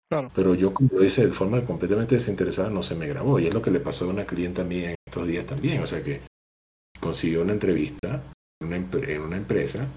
[0.09, 3.39] Pero yo, como lo hice de forma completamente desinteresada, no se me grabó.
[3.39, 5.81] Y es lo que le pasó a una clienta mía en estos días también.
[5.81, 6.21] O sea que
[6.99, 8.23] consiguió una entrevista
[8.61, 9.87] en una, empresa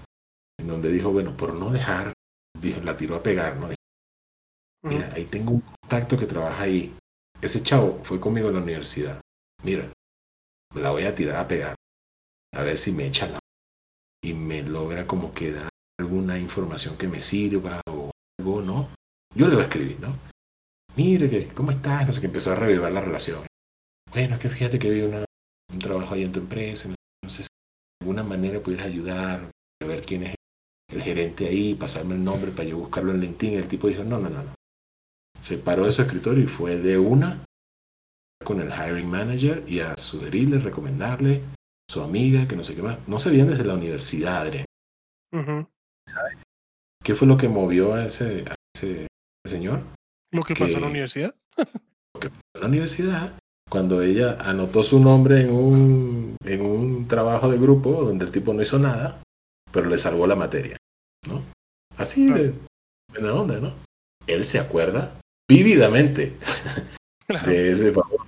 [0.59, 2.13] en donde dijo, bueno, por no dejar,
[2.59, 3.69] dijo, la tiró a pegar, ¿no?
[4.83, 6.93] Mira, ahí tengo un contacto que trabaja ahí.
[7.41, 9.21] Ese chavo fue conmigo en la universidad.
[9.63, 9.91] Mira,
[10.73, 11.75] me la voy a tirar a pegar.
[12.53, 13.39] A ver si me echa la...
[14.23, 15.69] Y me logra como que dar
[15.99, 18.89] alguna información que me sirva o algo, ¿no?
[19.33, 20.17] Yo le voy a escribir, ¿no?
[20.95, 22.05] Mire, que, ¿cómo estás?
[22.05, 23.45] No sé, que empezó a revivir la relación.
[24.11, 25.23] Bueno, es que fíjate que vi una,
[25.71, 29.49] un trabajo ahí en tu empresa, no sé si de alguna manera pudieras ayudar,
[29.81, 30.35] a ver quién es
[30.91, 33.57] el gerente ahí, pasarme el nombre para yo buscarlo en LinkedIn.
[33.57, 34.53] El tipo dijo, no, no, no, no.
[35.39, 37.45] Se paró de su escritorio y fue de una
[38.43, 41.41] con el hiring manager y a sugerirle, recomendarle,
[41.89, 43.07] su amiga, que no sé qué más.
[43.07, 44.65] No se veían desde la universidad, Adrián.
[47.03, 49.07] ¿Qué fue lo que movió a ese, a ese
[49.45, 49.83] señor.
[50.31, 51.35] Lo que, pasó en la universidad.
[52.13, 57.07] lo que pasó en la universidad, cuando ella anotó su nombre en un, en un
[57.07, 59.21] trabajo de grupo donde el tipo no hizo nada,
[59.71, 60.77] pero le salvó la materia,
[61.27, 61.43] ¿no?
[61.97, 62.53] Así de
[63.09, 63.73] buena onda, ¿no?
[64.27, 66.37] Él se acuerda vívidamente
[67.45, 68.21] de ese favor.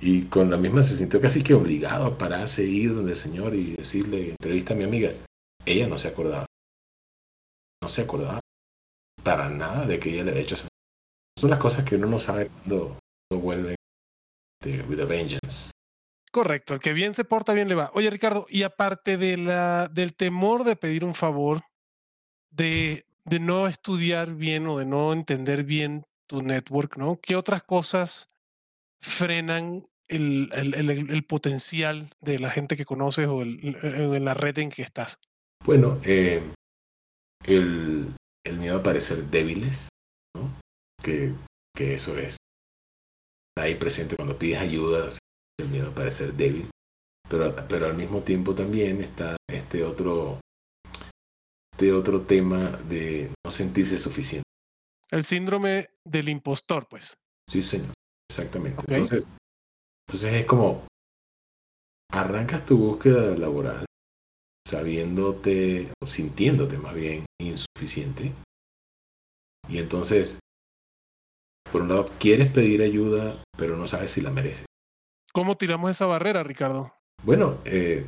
[0.00, 3.54] Y con la misma se sintió casi que obligado a pararse, ir donde el señor
[3.54, 5.10] y decirle, entrevista a mi amiga.
[5.66, 6.46] Ella no se acordaba.
[7.82, 8.40] No se acordaba
[9.28, 10.56] para nada de que ella le había hecho.
[11.38, 12.98] Son las cosas que uno no sabe cuando,
[13.30, 13.74] vuelve
[14.64, 15.70] de With a Vengeance.
[16.32, 17.90] Correcto, el que bien se porta, bien le va.
[17.92, 21.60] Oye, Ricardo, y aparte de la, del temor de pedir un favor,
[22.50, 27.20] de, de no estudiar bien o de no entender bien tu network, ¿no?
[27.20, 28.28] ¿Qué otras cosas
[29.02, 34.56] frenan el, el, el, el potencial de la gente que conoces o en la red
[34.56, 35.18] en que estás?
[35.66, 36.42] Bueno, eh,
[37.44, 39.88] el, el, miedo a parecer débiles,
[40.36, 40.50] ¿no?
[41.02, 41.34] que,
[41.74, 42.36] que eso es.
[43.50, 45.10] Está ahí presente cuando pides ayuda,
[45.58, 46.70] el miedo a parecer débil.
[47.28, 50.40] Pero, pero al mismo tiempo también está este otro,
[51.72, 54.44] este otro tema de no sentirse suficiente.
[55.10, 57.14] El síndrome del impostor, pues.
[57.50, 57.92] Sí, señor,
[58.30, 58.80] exactamente.
[58.88, 59.26] Entonces,
[60.06, 60.86] entonces es como,
[62.10, 63.87] arrancas tu búsqueda laboral
[64.68, 68.32] sabiéndote o sintiéndote más bien insuficiente.
[69.68, 70.38] Y entonces,
[71.72, 74.66] por un lado, quieres pedir ayuda, pero no sabes si la mereces.
[75.32, 76.92] ¿Cómo tiramos esa barrera, Ricardo?
[77.22, 78.06] Bueno, eh,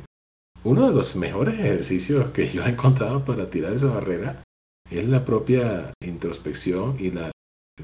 [0.63, 4.43] uno de los mejores ejercicios que yo he encontrado para tirar esa barrera
[4.89, 7.31] es la propia introspección y la,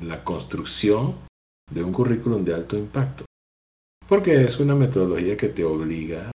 [0.02, 1.18] la construcción
[1.72, 3.26] de un currículum de alto impacto.
[4.08, 6.32] Porque es una metodología que te obliga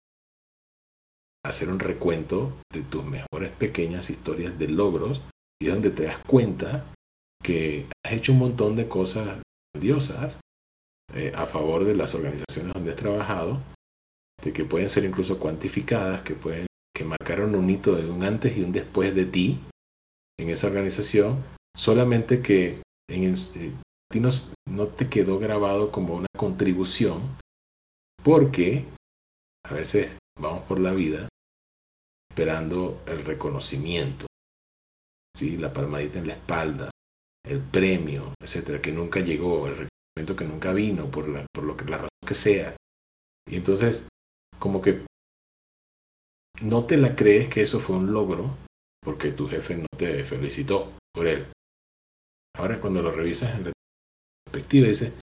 [1.45, 5.23] hacer un recuento de tus mejores pequeñas historias de logros
[5.61, 6.85] y donde te das cuenta
[7.43, 9.41] que has hecho un montón de cosas
[9.75, 10.39] grandiosas
[11.15, 13.61] eh, a favor de las organizaciones donde has trabajado,
[14.43, 18.57] de que pueden ser incluso cuantificadas, que pueden que marcaron un hito de un antes
[18.57, 19.59] y un después de ti
[20.39, 21.43] en esa organización,
[21.77, 23.73] solamente que en eh,
[24.11, 24.29] ti no,
[24.69, 27.23] no te quedó grabado como una contribución,
[28.23, 28.85] porque
[29.65, 31.29] a veces vamos por la vida
[32.31, 34.27] esperando el reconocimiento,
[35.37, 35.57] ¿sí?
[35.59, 36.91] la palmadita en la espalda,
[37.45, 41.77] el premio, etcétera, que nunca llegó, el reconocimiento que nunca vino por, la, por lo
[41.77, 42.77] que, la razón que sea.
[43.47, 44.09] Y entonces,
[44.59, 45.05] como que
[46.63, 48.57] no te la crees que eso fue un logro
[49.03, 51.47] porque tu jefe no te felicitó por él.
[52.57, 53.73] Ahora cuando lo revisas en
[54.45, 55.19] perspectiva dices,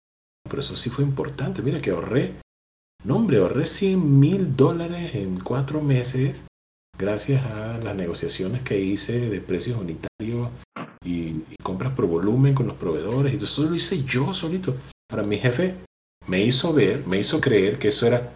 [0.49, 2.35] pero eso sí fue importante, mira que ahorré,
[3.05, 6.43] no hombre, ahorré 100 mil dólares en cuatro meses
[6.97, 10.49] gracias a las negociaciones que hice de precios unitarios
[11.03, 13.33] y, compras por volumen con los proveedores.
[13.33, 14.75] Y eso lo hice yo solito.
[15.07, 15.75] Para mi jefe
[16.27, 18.33] me hizo ver, me hizo creer que eso era,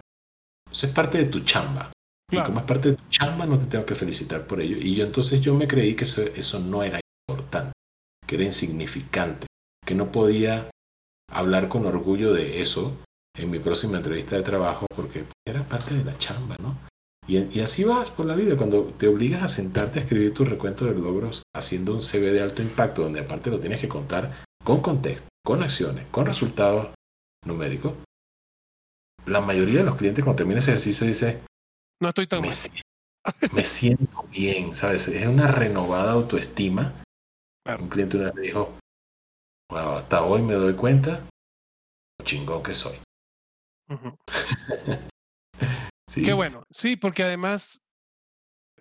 [0.70, 1.92] eso es parte de tu chamba.
[2.32, 4.76] Y como es parte de tu chamba, no te tengo que felicitar por ello.
[4.78, 7.72] Y yo entonces yo me creí que eso, eso no era importante,
[8.26, 9.46] que era insignificante,
[9.84, 10.70] que no podía
[11.32, 12.96] hablar con orgullo de eso
[13.42, 16.76] en mi próxima entrevista de trabajo porque era parte de la chamba, ¿no?
[17.26, 20.84] Y, así vas por la vida, cuando te obligas a sentarte a escribir tu recuento
[20.84, 24.80] de logros haciendo un CV de alto impacto, donde aparte lo tienes que contar con
[24.80, 26.88] contexto, con acciones, con resultados
[27.46, 27.94] numéricos.
[29.26, 31.40] La mayoría de los clientes cuando termina ese ejercicio dice,
[32.02, 32.82] no estoy tan me, siento,
[33.52, 35.06] me siento bien, ¿sabes?
[35.06, 37.00] Es una renovada autoestima.
[37.78, 38.76] Un cliente una vez me dijo,
[39.70, 41.28] wow, hasta hoy me doy cuenta
[42.18, 42.96] lo chingón que soy.
[46.14, 47.88] Qué bueno, sí, porque además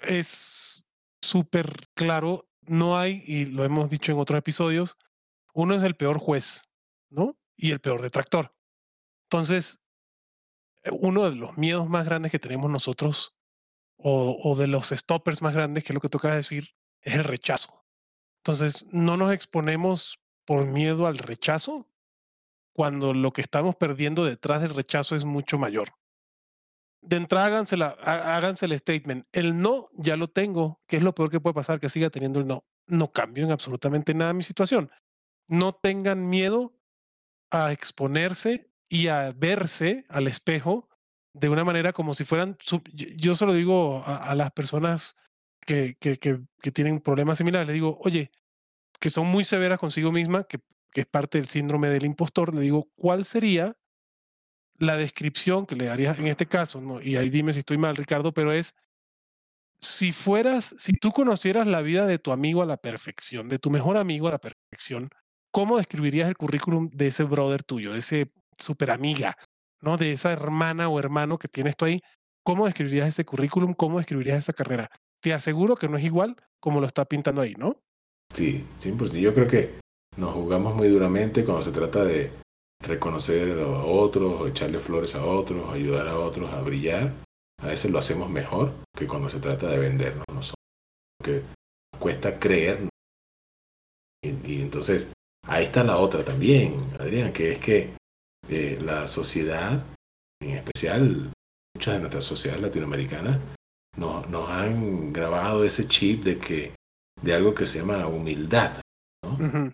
[0.01, 0.89] es
[1.21, 4.97] súper claro, no hay, y lo hemos dicho en otros episodios,
[5.53, 6.69] uno es el peor juez,
[7.09, 7.37] ¿no?
[7.55, 8.55] Y el peor detractor.
[9.25, 9.83] Entonces,
[10.83, 13.35] eh, uno de los miedos más grandes que tenemos nosotros,
[13.97, 16.69] o, o de los stoppers más grandes, que es lo que toca decir,
[17.01, 17.85] es el rechazo.
[18.37, 21.89] Entonces, no nos exponemos por miedo al rechazo
[22.79, 25.89] cuando lo que estamos perdiendo detrás del rechazo es mucho mayor
[27.01, 29.27] de entrada háganse, háganse el statement.
[29.33, 30.81] El no ya lo tengo.
[30.87, 31.81] ¿Qué es lo peor que puede pasar?
[31.81, 32.65] Que siga teniendo el no.
[32.87, 34.89] No cambio en absolutamente nada mi situación.
[35.47, 36.73] No tengan miedo
[37.51, 40.87] a exponerse y a verse al espejo
[41.33, 42.57] de una manera como si fueran,
[42.93, 45.17] yo se lo digo a, las personas
[45.65, 48.31] que, que, que, que, tienen problemas similares, le digo, oye,
[48.99, 50.59] que son muy severas consigo misma, que,
[50.91, 53.75] que es parte del síndrome del impostor, le digo, ¿cuál sería
[54.77, 57.01] la descripción que le darías en este caso, ¿no?
[57.01, 58.75] y ahí dime si estoy mal, Ricardo, pero es,
[59.81, 63.69] si fueras, si tú conocieras la vida de tu amigo a la perfección, de tu
[63.69, 65.09] mejor amigo a la perfección,
[65.51, 69.35] ¿cómo describirías el currículum de ese brother tuyo, de ese super amiga,
[69.81, 69.97] ¿no?
[69.97, 72.01] De esa hermana o hermano que tienes tú ahí.
[72.43, 73.73] ¿Cómo describirías ese currículum?
[73.73, 74.89] ¿Cómo describirías esa carrera?
[75.21, 77.81] Te aseguro que no es igual como lo está pintando ahí, ¿no?
[78.33, 79.79] Sí, sí, pues yo creo que
[80.19, 82.31] nos jugamos muy duramente cuando se trata de
[82.81, 87.13] reconocer a otros, echarle flores a otros, ayudar a otros a brillar,
[87.61, 90.55] a veces lo hacemos mejor que cuando se trata de vendernos nosotros.
[91.17, 91.41] Porque
[91.97, 92.87] cuesta creer.
[94.21, 95.11] Y, entonces,
[95.45, 97.93] ahí está la otra también, Adrián, que es que
[98.49, 99.83] eh, la sociedad,
[100.41, 101.31] en especial
[101.75, 103.39] muchas de nuestras sociedades latinoamericanas
[103.97, 106.73] nos, nos han grabado ese chip de que
[107.21, 108.81] de algo que se llama humildad,
[109.23, 109.71] ¿no?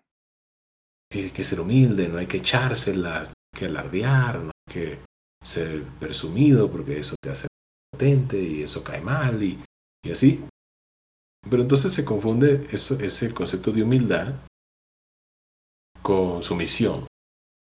[1.24, 5.00] Que que ser humilde, no hay que echárselas, no hay que alardear, no hay que
[5.42, 7.48] ser presumido porque eso te hace
[7.92, 9.64] potente y eso cae mal y,
[10.04, 10.44] y así.
[11.50, 14.34] Pero entonces se confunde eso, ese concepto de humildad
[16.02, 17.08] con sumisión.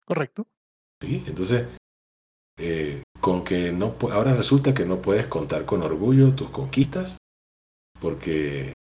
[0.05, 0.45] Correcto.
[1.01, 1.23] ¿sí?
[1.27, 1.67] Entonces,
[2.57, 7.17] eh, con que no ahora resulta que no puedes contar con orgullo tus conquistas
[8.01, 8.73] porque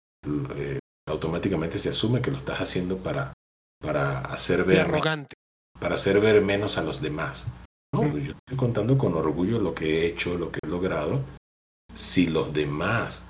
[0.56, 3.34] eh, automáticamente se asume que lo estás haciendo para,
[3.80, 5.36] para hacer De ver arrogante.
[5.80, 7.48] para hacer ver menos a los demás.
[7.94, 11.24] No, yo estoy contando con orgullo lo que he hecho, lo que he logrado.
[11.94, 13.30] Si los demás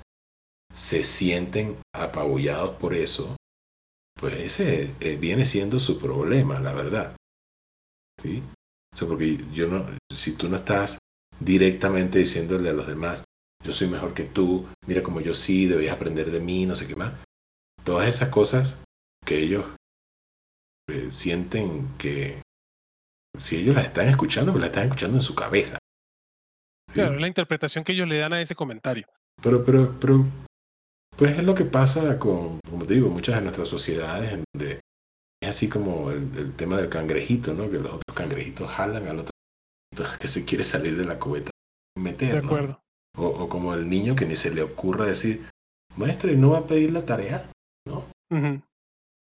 [0.72, 3.36] se sienten apabullados por eso,
[4.18, 7.16] pues ese eh, viene siendo su problema, la verdad.
[8.20, 8.42] ¿Sí?
[8.92, 10.98] O sea, porque yo no, si tú no estás
[11.38, 13.24] directamente diciéndole a los demás,
[13.64, 16.86] yo soy mejor que tú, mira como yo sí, deberías aprender de mí, no sé
[16.88, 17.12] qué más.
[17.84, 18.76] Todas esas cosas
[19.24, 19.64] que ellos
[20.88, 22.42] eh, sienten que
[23.38, 25.78] si ellos las están escuchando, pues las están escuchando en su cabeza.
[26.88, 26.94] ¿sí?
[26.94, 29.06] Claro, es la interpretación que ellos le dan a ese comentario.
[29.42, 30.24] Pero, pero, pero,
[31.16, 34.80] pues es lo que pasa con, como te digo, muchas de nuestras sociedades en donde
[35.40, 37.70] es así como el, el tema del cangrejito, ¿no?
[37.70, 39.30] Que los otros cangrejitos jalan al otro
[39.94, 41.50] cangrejito que se quiere salir de la cubeta
[41.96, 42.46] y meter, De ¿no?
[42.48, 42.80] acuerdo.
[43.16, 45.48] O, o como el niño que ni se le ocurra decir,
[45.96, 47.50] maestra, ¿y no va a pedir la tarea?
[48.30, 48.62] Ujú.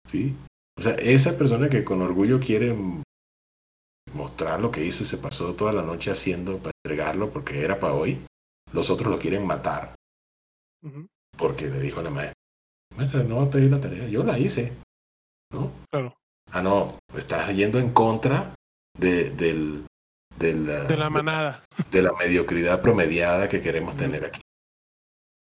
[0.08, 0.36] ¿Sí?
[0.78, 2.76] O sea, esa persona que con orgullo quiere
[4.14, 7.80] mostrar lo que hizo y se pasó toda la noche haciendo para entregarlo porque era
[7.80, 8.26] para hoy,
[8.72, 9.96] los otros lo quieren matar
[11.38, 12.34] porque le dijo a la maestra,
[12.96, 14.74] maestra, no va a pedir la tarea, yo la hice,
[15.52, 15.72] ¿no?
[15.92, 16.14] Claro.
[16.52, 18.54] Ah, no, estás yendo en contra
[18.98, 19.86] de, del,
[20.38, 21.64] del, ah, De la manada.
[21.92, 24.42] de la mediocridad promediada que queremos tener aquí.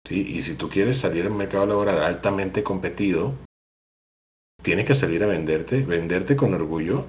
[0.07, 0.21] ¿Sí?
[0.21, 3.33] Y si tú quieres salir al mercado laboral altamente competido,
[4.61, 7.07] tienes que salir a venderte, venderte con orgullo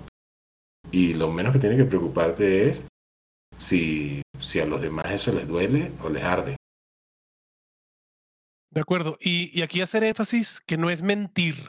[0.91, 2.87] y lo menos que tienes que preocuparte es
[3.57, 6.57] si, si a los demás eso les duele o les arde.
[8.71, 9.17] De acuerdo.
[9.21, 11.69] Y, y aquí hacer énfasis que no es mentir,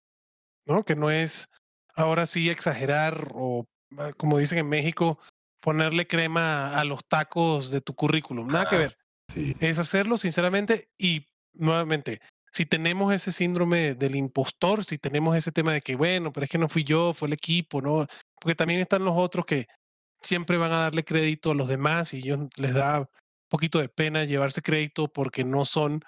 [0.67, 0.83] ¿no?
[0.83, 1.49] Que no es
[1.95, 3.65] ahora sí exagerar o,
[3.97, 5.19] ah, como dicen en México,
[5.61, 8.47] ponerle crema a los tacos de tu currículum.
[8.47, 8.79] Nada que Ah.
[8.79, 8.97] ver.
[9.33, 15.51] Sí, Es hacerlo sinceramente y nuevamente, si tenemos ese síndrome del impostor, si tenemos ese
[15.51, 18.05] tema de que, bueno, pero es que no fui yo, fue el equipo, ¿no?
[18.39, 19.67] Porque también están los otros que
[20.21, 23.07] siempre van a darle crédito a los demás y ellos les da un
[23.49, 26.03] poquito de pena llevarse crédito porque no son,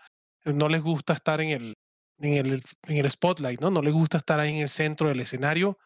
[0.45, 1.73] no les gusta estar en el,
[2.19, 3.69] en el, en el spotlight, ¿no?
[3.69, 5.77] No les gusta estar ahí en el centro del escenario.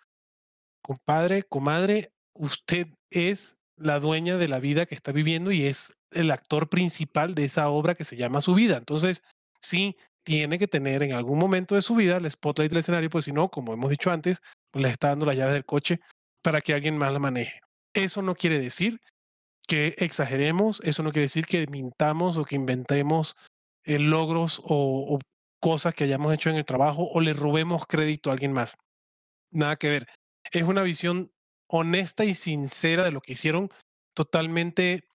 [0.82, 6.32] Compadre, comadre, usted es la dueña de la vida que está viviendo y es el
[6.32, 8.78] actor principal de esa obra que se llama su vida.
[8.78, 9.24] Entonces,
[9.60, 13.26] sí, tiene que tener en algún momento de su vida el spotlight del escenario, pues
[13.26, 14.42] si no, como hemos dicho antes,
[14.74, 16.00] le está dando las llaves del coche
[16.42, 17.60] para que alguien más la maneje.
[17.94, 19.00] Eso no quiere decir
[19.68, 23.38] que exageremos, eso no quiere decir que mintamos o que inventemos
[23.86, 25.20] eh, logros o,
[25.60, 28.76] cosas que hayamos hecho en el trabajo o le robemos crédito a alguien más.
[29.50, 30.08] Nada que ver.
[30.52, 31.32] Es una visión
[31.68, 33.70] honesta y sincera de lo que hicieron,
[34.14, 35.08] totalmente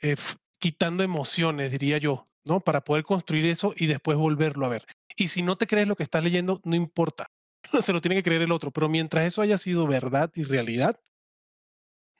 [0.00, 0.16] eh,
[0.58, 4.84] quitando emociones, diría yo, Para poder construir eso y después volverlo a ver.
[5.16, 7.28] Y si no te crees lo que estás leyendo, no importa.
[7.80, 8.72] Se lo tiene que creer el otro.
[8.72, 10.98] Pero mientras eso haya sido verdad y realidad,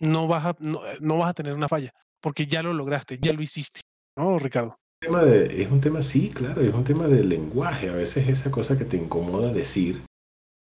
[0.00, 3.32] no vas a, no, eh, vas a tener una falla, porque ya lo lograste, ya
[3.32, 3.80] lo hiciste,
[4.16, 4.76] ¿no, Ricardo?
[5.02, 7.88] es un tema, sí, claro, es un tema de lenguaje.
[7.88, 10.02] A veces esa cosa que te incomoda decir,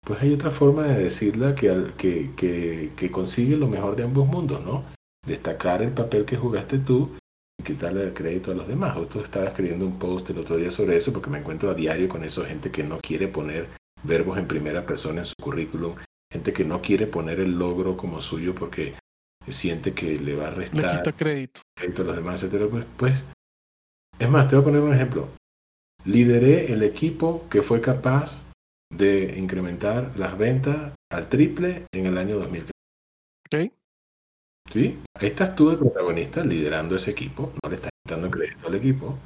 [0.01, 4.65] pues hay otra forma de decirla que, que, que, consigue lo mejor de ambos mundos,
[4.65, 4.83] ¿no?
[5.27, 7.15] Destacar el papel que jugaste tú
[7.63, 8.95] quitarle el crédito a los demás.
[8.95, 12.07] Justo estaba escribiendo un post el otro día sobre eso porque me encuentro a diario
[12.07, 13.67] con esa gente que no quiere poner
[14.03, 15.95] verbos en primera persona en su currículum,
[16.31, 18.95] gente que no quiere poner el logro como suyo porque
[19.47, 21.61] siente que le va a Le restar quita crédito.
[21.77, 23.23] crédito a los demás, etcétera, pues, pues,
[24.19, 25.29] es más, te voy a poner un ejemplo.
[26.05, 28.51] Lideré el equipo que fue capaz
[28.93, 32.71] de incrementar las ventas al triple en el año 2015.
[33.47, 33.73] ¿Ok?
[34.71, 34.99] ¿Sí?
[35.19, 39.17] Ahí estás tú de protagonista liderando ese equipo, no le estás quitando crédito al equipo,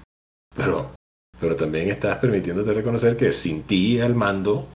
[0.56, 0.92] pero,
[1.40, 4.68] pero también estás permitiéndote reconocer que sin ti al mando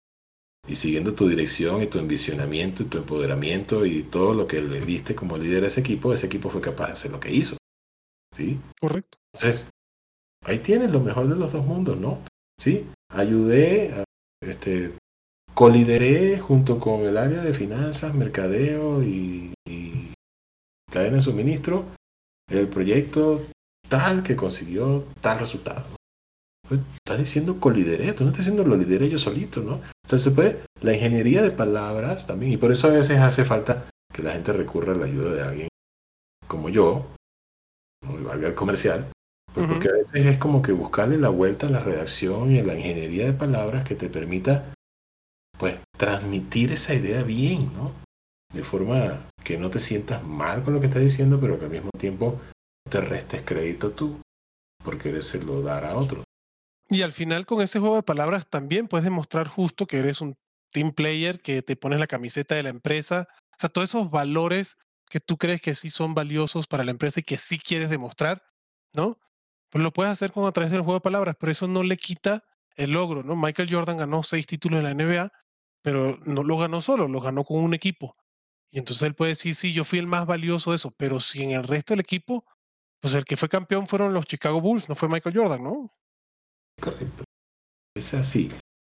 [0.68, 4.80] y siguiendo tu dirección y tu envisionamiento y tu empoderamiento y todo lo que le
[4.82, 7.58] diste como líder a ese equipo, ese equipo fue capaz de hacer lo que hizo.
[8.36, 8.58] ¿Sí?
[8.80, 9.18] Correcto.
[9.34, 9.70] Entonces,
[10.46, 12.20] ahí tienes lo mejor de los dos mundos, ¿no?
[12.60, 14.04] Sí, ayudé, a-
[14.42, 14.94] este,
[15.54, 19.83] colideré junto con el área de finanzas, mercadeo y, y
[20.94, 21.86] cadena de suministro
[22.50, 23.42] el proyecto
[23.90, 25.86] tal que consiguió tal resultado.
[26.68, 29.82] Pues, estás diciendo colideré, tú no estás diciendo lo lideré yo solito, ¿no?
[30.06, 33.90] Entonces se puede, la ingeniería de palabras también, y por eso a veces hace falta
[34.14, 35.68] que la gente recurra a la ayuda de alguien
[36.48, 37.08] como yo,
[38.06, 39.08] no valga el comercial,
[39.54, 42.64] pues porque a veces es como que buscarle la vuelta a la redacción y a
[42.64, 44.72] la ingeniería de palabras que te permita,
[45.58, 47.94] pues, transmitir esa idea bien, ¿no?
[48.54, 51.72] De forma que no te sientas mal con lo que estás diciendo, pero que al
[51.72, 52.40] mismo tiempo
[52.90, 54.22] te restes crédito tú,
[54.84, 56.24] porque eres lo dar a otros.
[56.90, 60.36] Y al final con ese juego de palabras también puedes demostrar justo que eres un
[60.72, 64.78] team player, que te pones la camiseta de la empresa, o sea, todos esos valores
[65.10, 68.44] que tú crees que sí son valiosos para la empresa y que sí quieres demostrar,
[68.96, 69.18] ¿no?
[69.70, 71.98] Pues lo puedes hacer con a través del juego de palabras, pero eso no le
[71.98, 72.44] quita
[72.76, 73.36] el logro, ¿no?
[73.36, 75.32] Michael Jordan ganó seis títulos en la NBA,
[75.82, 78.16] pero no lo ganó solo, lo ganó con un equipo.
[78.74, 81.44] Y entonces él puede decir, sí, yo fui el más valioso de eso, pero si
[81.44, 82.44] en el resto del equipo,
[83.00, 85.94] pues el que fue campeón fueron los Chicago Bulls, no fue Michael Jordan, ¿no?
[86.82, 87.24] Correcto.
[87.96, 88.52] Es así.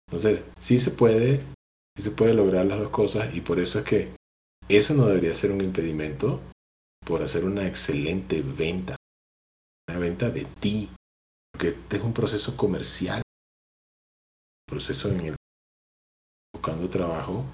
[0.07, 1.41] Entonces, sí se puede,
[1.93, 4.15] sí se puede lograr las dos cosas y por eso es que
[4.69, 6.41] eso no debería ser un impedimento
[7.05, 8.95] por hacer una excelente venta.
[9.89, 10.89] Una venta de ti.
[11.51, 13.17] Porque este es un proceso comercial.
[13.17, 15.35] Un proceso en el
[16.53, 17.45] buscando trabajo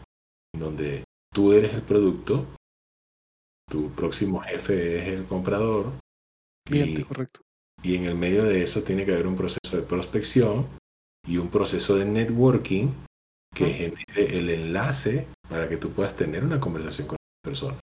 [0.54, 1.04] en donde
[1.34, 2.46] tú eres el producto,
[3.70, 5.94] tu próximo jefe es el comprador.
[7.08, 7.42] Correcto.
[7.84, 10.68] Y en el medio de eso tiene que haber un proceso de prospección
[11.28, 12.90] y un proceso de networking
[13.56, 17.80] que genere el enlace para que tú puedas tener una conversación con la persona.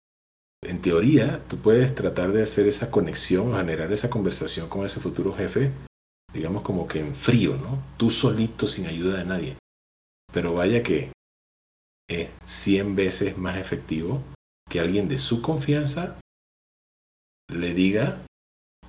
[0.64, 5.34] En teoría, tú puedes tratar de hacer esa conexión generar esa conversación con ese futuro
[5.34, 5.72] jefe,
[6.34, 7.84] digamos como que en frío, ¿no?
[7.98, 9.58] Tú solito sin ayuda de nadie.
[10.34, 11.12] Pero vaya que
[12.08, 14.24] es 100 veces más efectivo
[14.70, 16.20] que alguien de su confianza
[17.52, 18.26] le diga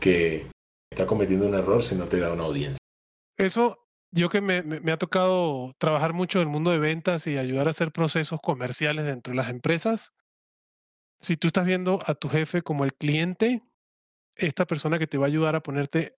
[0.01, 0.51] que
[0.91, 2.79] está cometiendo un error si no te da una audiencia.
[3.39, 3.79] Eso,
[4.13, 7.67] yo que me, me, ha tocado trabajar mucho en el mundo de ventas y ayudar
[7.67, 10.15] a hacer procesos comerciales dentro de las empresas.
[11.21, 13.63] Si tú estás viendo a tu jefe como el cliente,
[14.37, 16.17] esta persona que te va a ayudar a ponerte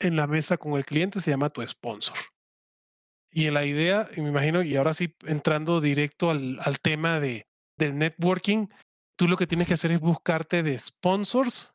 [0.00, 2.16] en la mesa con el cliente se llama tu sponsor.
[3.36, 7.20] Y en la idea, y me imagino, y ahora sí entrando directo al, al tema
[7.20, 8.68] de, del networking,
[9.14, 11.74] tú lo que tienes que hacer es buscarte de sponsors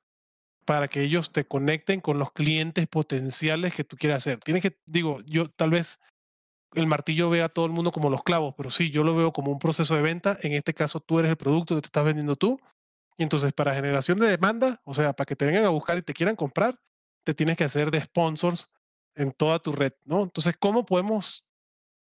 [0.66, 4.40] para que ellos te conecten con los clientes potenciales que tú quieras hacer.
[4.40, 6.00] Tienes que, digo, yo tal vez
[6.74, 9.32] el martillo vea a todo el mundo como los clavos, pero sí, yo lo veo
[9.32, 10.40] como un proceso de venta.
[10.42, 12.60] En este caso, tú eres el producto que te estás vendiendo tú.
[13.18, 16.02] Y entonces, para generación de demanda, o sea, para que te vengan a buscar y
[16.02, 16.80] te quieran comprar,
[17.24, 18.72] te tienes que hacer de sponsors
[19.16, 20.24] en toda tu red, ¿no?
[20.24, 21.51] Entonces, ¿cómo podemos,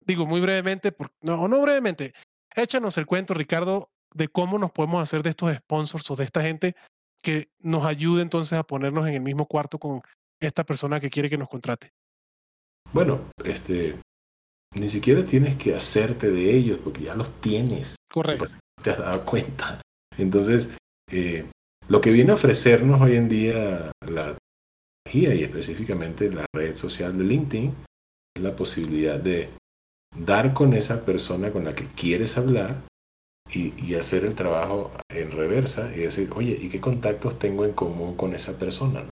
[0.05, 2.13] digo muy brevemente, no, no brevemente,
[2.55, 6.41] échanos el cuento, Ricardo, de cómo nos podemos hacer de estos sponsors o de esta
[6.41, 6.75] gente
[7.21, 10.01] que nos ayude entonces a ponernos en el mismo cuarto con
[10.39, 11.91] esta persona que quiere que nos contrate?
[12.93, 13.99] Bueno, este,
[14.75, 17.95] ni siquiera tienes que hacerte de ellos porque ya los tienes.
[18.11, 18.45] Correcto.
[18.81, 19.81] Te has dado cuenta.
[20.17, 20.69] Entonces,
[21.11, 21.45] eh,
[21.87, 24.37] lo que viene a ofrecernos hoy en día la
[25.03, 27.75] tecnología y específicamente la red social de LinkedIn
[28.35, 29.49] es la posibilidad de
[30.17, 32.83] dar con esa persona con la que quieres hablar
[33.53, 38.15] y, hacer el trabajo en reversa y decir, oye, ¿y qué contactos tengo en común
[38.17, 39.07] con esa persona?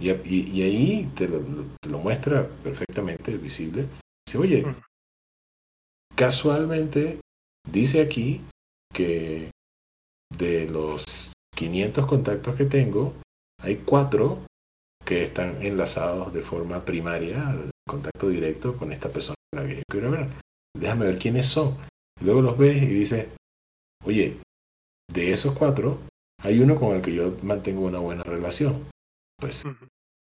[0.00, 1.40] Y, y, ahí te lo,
[1.80, 3.86] te lo, muestra perfectamente visible.
[4.26, 4.64] Dice, oye,
[6.16, 7.20] casualmente
[7.70, 8.40] dice aquí
[8.92, 9.50] que
[10.36, 13.14] de los 500 contactos que tengo,
[13.60, 14.44] hay cuatro
[15.04, 19.34] que están enlazados de forma primaria, al contacto directo con esta persona
[19.88, 20.28] quiero ver.
[20.78, 21.76] Déjame ver quiénes son.
[22.20, 23.28] Luego los ves y dices,
[24.04, 24.38] oye,
[25.12, 26.00] de esos cuatro,
[26.42, 28.86] hay uno con el que yo mantengo una buena relación.
[29.38, 29.64] Pues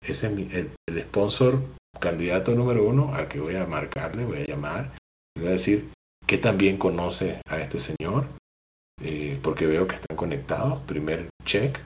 [0.04, 0.72] ese es mi, el,
[1.04, 1.62] sponsor
[2.00, 4.92] candidato número uno al que voy a marcarle, voy a llamar,
[5.38, 5.92] voy a decir
[6.26, 8.28] que también conoce a este señor,
[9.02, 11.80] eh, porque veo que están conectados, primer check,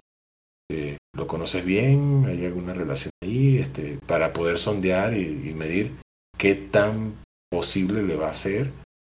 [0.70, 5.96] eh, lo conoces bien, hay alguna relación ahí, este, para poder sondear y, y medir
[6.38, 7.16] qué tan
[7.52, 8.72] posible le va a ser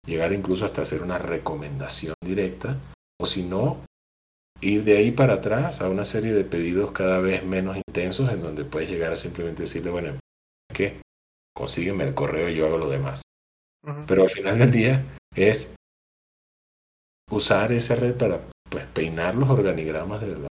[0.06, 2.78] llegar incluso hasta hacer una recomendación directa,
[3.20, 3.84] o si no,
[4.62, 8.42] ir de ahí para atrás a una serie de pedidos cada vez menos intensos en
[8.42, 10.20] donde puedes llegar a simplemente decirle, bueno,
[10.74, 11.02] ¿qué?
[11.56, 13.22] Consígueme el correo y yo hago lo demás.
[14.08, 15.06] Pero al final del día
[15.36, 15.76] es
[17.32, 20.48] usar esa red para pues, peinar los organigramas de las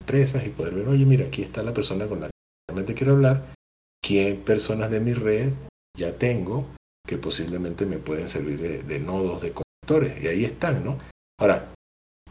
[0.00, 2.32] empresas y poder ver, oye, mira, aquí está la persona con la que
[2.68, 3.54] realmente quiero hablar,
[4.02, 5.52] qué personas de mi red
[5.96, 6.66] ya tengo,
[7.06, 10.98] que posiblemente me pueden servir de, nodos, de conectores, y ahí están, ¿no?
[11.38, 11.72] Ahora,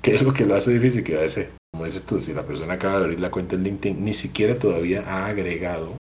[0.02, 1.04] ¿qué es lo que lo hace difícil?
[1.04, 3.64] Que a veces como dices tú, si la persona acaba de abrir la cuenta en
[3.64, 5.98] LinkedIn, ni siquiera todavía ha agregado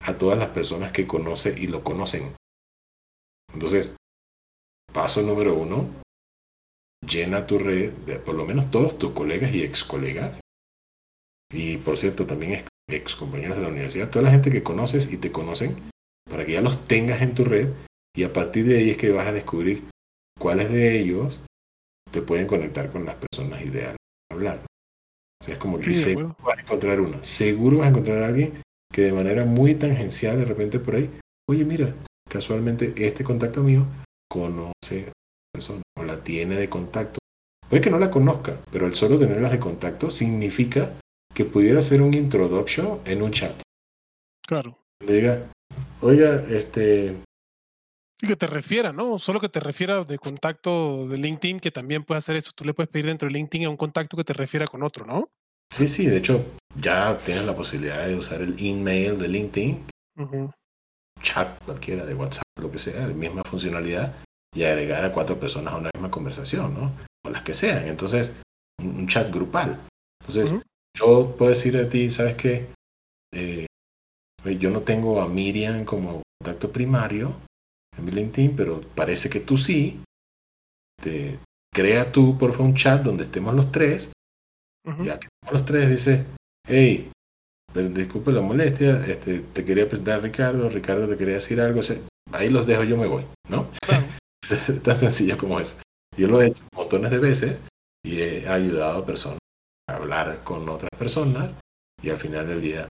[0.00, 2.34] a todas las personas que conoce y lo conocen.
[3.54, 3.94] Entonces,
[4.92, 5.88] paso número uno,
[7.00, 10.40] llena tu red de por lo menos todos tus colegas y ex colegas.
[11.52, 15.18] Y por cierto, también ex, compañeros de la universidad, toda la gente que conoces y
[15.18, 15.90] te conocen,
[16.28, 17.70] para que ya los tengas en tu red
[18.14, 19.84] y a partir de ahí es que vas a descubrir
[20.38, 21.40] cuáles de ellos
[22.10, 23.96] te pueden conectar con las personas ideales
[24.28, 24.60] para hablar.
[25.40, 28.26] O sea, es como que seguro vas a encontrar una, seguro vas a encontrar a
[28.26, 28.62] alguien
[28.92, 31.10] que de manera muy tangencial de repente por ahí,
[31.48, 31.92] oye mira,
[32.28, 33.86] casualmente este contacto mío
[34.28, 35.12] conoce a
[35.52, 37.18] persona o la tiene de contacto.
[37.68, 40.92] Puede que no la conozca, pero el solo tenerlas de contacto significa
[41.34, 43.60] que pudiera ser un introduction en un chat.
[44.46, 44.78] Claro.
[45.06, 45.50] Diga,
[46.00, 47.16] oiga, este,
[48.22, 49.18] y que te refiera, ¿no?
[49.18, 52.52] Solo que te refiera de contacto de LinkedIn, que también puede hacer eso.
[52.54, 55.04] Tú le puedes pedir dentro de LinkedIn a un contacto que te refiera con otro,
[55.04, 55.28] ¿no?
[55.70, 56.44] Sí, sí, de hecho,
[56.80, 59.86] ya tienes la posibilidad de usar el email de LinkedIn,
[61.20, 64.14] chat cualquiera de WhatsApp, lo que sea, la misma funcionalidad,
[64.54, 66.92] y agregar a cuatro personas a una misma conversación, ¿no?
[67.26, 67.86] O las que sean.
[67.88, 68.34] Entonces,
[68.80, 69.78] un, chat grupal.
[70.20, 70.62] Entonces,
[70.96, 72.66] yo puedo decir a ti, ¿sabes qué?
[73.34, 73.66] Eh,
[74.50, 77.34] yo no tengo a Miriam como contacto primario,
[77.96, 80.02] en mi LinkedIn, pero parece que tú sí.
[81.02, 81.38] Te
[81.74, 84.10] crea tú, por favor, un chat donde estemos los tres.
[85.04, 86.24] Ya que estemos los tres, dice,
[86.66, 87.10] hey,
[87.74, 91.80] disculpe la molestia, este, te quería presentar a Ricardo, Ricardo te quería decir algo,
[92.32, 93.68] ahí los dejo, yo me voy, ¿no?
[94.42, 95.76] es tan sencillo como eso.
[96.16, 97.60] Yo lo he hecho montones de veces
[98.04, 99.38] y he ayudado a personas
[99.88, 101.52] a hablar con otras personas
[102.02, 102.88] y al final del día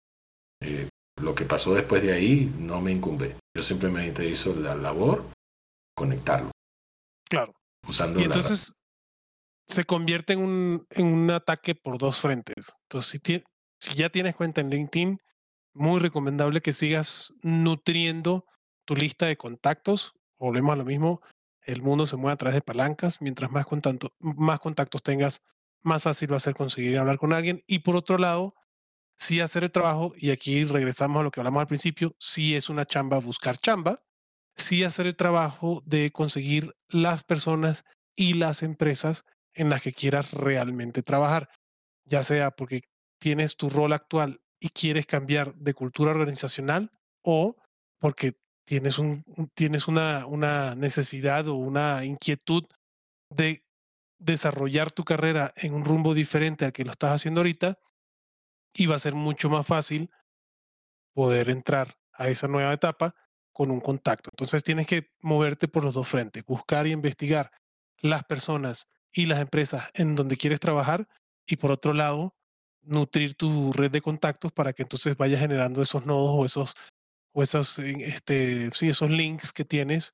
[0.61, 0.87] eh,
[1.23, 3.35] lo que pasó después de ahí no me incumbe.
[3.55, 5.25] Yo simplemente hizo la labor,
[5.95, 6.51] conectarlo.
[7.29, 7.53] Claro.
[7.87, 8.73] Usando y entonces
[9.65, 12.77] se convierte en un, en un ataque por dos frentes.
[12.83, 13.43] Entonces, si,
[13.79, 15.19] si ya tienes cuenta en LinkedIn,
[15.73, 18.45] muy recomendable que sigas nutriendo
[18.85, 20.13] tu lista de contactos.
[20.37, 21.21] Volvemos a lo mismo.
[21.61, 23.21] El mundo se mueve a través de palancas.
[23.21, 23.65] Mientras más,
[24.19, 25.43] más contactos tengas,
[25.81, 27.63] más fácil va a ser conseguir hablar con alguien.
[27.65, 28.55] Y por otro lado,
[29.23, 32.69] sí hacer el trabajo, y aquí regresamos a lo que hablamos al principio, sí es
[32.69, 34.03] una chamba buscar chamba,
[34.55, 40.33] sí hacer el trabajo de conseguir las personas y las empresas en las que quieras
[40.33, 41.49] realmente trabajar,
[42.05, 42.81] ya sea porque
[43.17, 46.91] tienes tu rol actual y quieres cambiar de cultura organizacional
[47.23, 47.55] o
[47.99, 52.65] porque tienes, un, tienes una, una necesidad o una inquietud
[53.29, 53.63] de
[54.19, 57.77] desarrollar tu carrera en un rumbo diferente al que lo estás haciendo ahorita
[58.73, 60.09] y va a ser mucho más fácil
[61.13, 63.15] poder entrar a esa nueva etapa
[63.51, 64.29] con un contacto.
[64.33, 67.51] Entonces tienes que moverte por los dos frentes, buscar y investigar
[68.01, 71.07] las personas y las empresas en donde quieres trabajar
[71.45, 72.35] y por otro lado,
[72.81, 76.75] nutrir tu red de contactos para que entonces vayas generando esos nodos o esos
[77.31, 80.13] o esos eh, este sí, esos links que tienes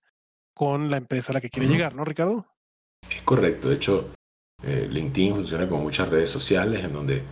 [0.54, 2.46] con la empresa a la que quieres llegar, ¿no, Ricardo?
[3.10, 3.70] Es correcto.
[3.70, 4.14] De hecho,
[4.64, 7.24] eh, LinkedIn funciona con muchas redes sociales en donde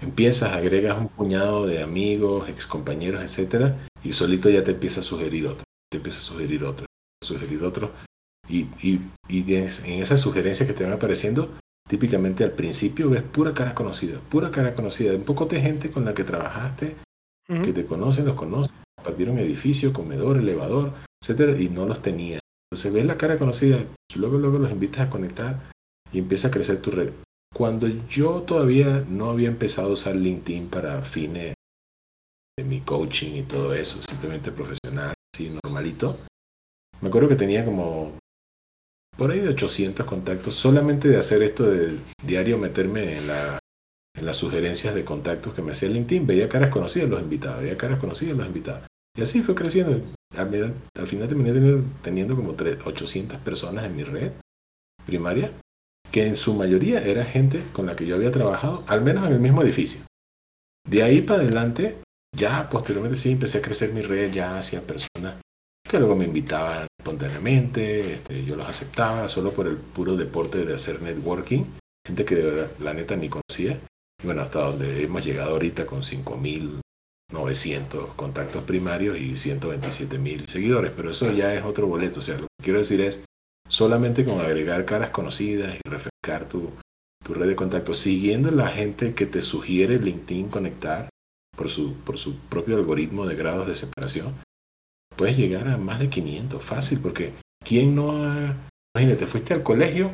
[0.00, 5.04] Empiezas, agregas un puñado de amigos, ex compañeros, etcétera, y solito ya te empieza a
[5.04, 7.92] sugerir otro, te empieza a sugerir otro, a sugerir otro.
[8.48, 11.56] Y, y, y en esas sugerencias que te van apareciendo,
[11.88, 16.04] típicamente al principio ves pura cara conocida, pura cara conocida, un poco de gente con
[16.04, 16.96] la que trabajaste,
[17.46, 20.92] que te conocen, los conocen, compartieron edificio, comedor, elevador,
[21.22, 22.40] etcétera, y no los tenías.
[22.70, 23.84] Entonces ves la cara conocida,
[24.16, 25.60] luego, luego los invitas a conectar
[26.12, 27.10] y empieza a crecer tu red.
[27.56, 31.54] Cuando yo todavía no había empezado a usar LinkedIn para fines
[32.54, 36.18] de mi coaching y todo eso, simplemente profesional, así normalito,
[37.00, 38.12] me acuerdo que tenía como
[39.16, 43.58] por ahí de 800 contactos, solamente de hacer esto de diario meterme en, la,
[44.14, 47.78] en las sugerencias de contactos que me hacía LinkedIn, veía caras conocidas, los invitaba, veía
[47.78, 48.86] caras conocidas, los invitaba.
[49.16, 49.98] Y así fue creciendo.
[50.36, 54.32] Al, al final terminé teniendo, teniendo como 800 personas en mi red
[55.06, 55.50] primaria
[56.10, 59.34] que en su mayoría era gente con la que yo había trabajado, al menos en
[59.34, 60.00] el mismo edificio.
[60.88, 61.96] De ahí para adelante,
[62.36, 65.36] ya posteriormente sí empecé a crecer mi red ya hacia personas
[65.86, 70.74] que luego me invitaban espontáneamente, este, yo los aceptaba solo por el puro deporte de
[70.74, 71.64] hacer networking,
[72.06, 73.78] gente que de verdad, la neta ni conocía.
[74.22, 81.10] Y bueno, hasta donde hemos llegado ahorita con 5.900 contactos primarios y 127.000 seguidores, pero
[81.10, 82.18] eso ya es otro boleto.
[82.18, 83.20] O sea, lo que quiero decir es,
[83.68, 86.70] solamente con agregar caras conocidas y refrescar tu,
[87.24, 91.08] tu red de contactos, siguiendo la gente que te sugiere LinkedIn conectar
[91.56, 94.34] por su, por su propio algoritmo de grados de separación,
[95.16, 97.32] puedes llegar a más de 500, fácil, porque
[97.64, 98.54] ¿quién no ha...
[98.94, 100.12] Imagínate, fuiste al colegio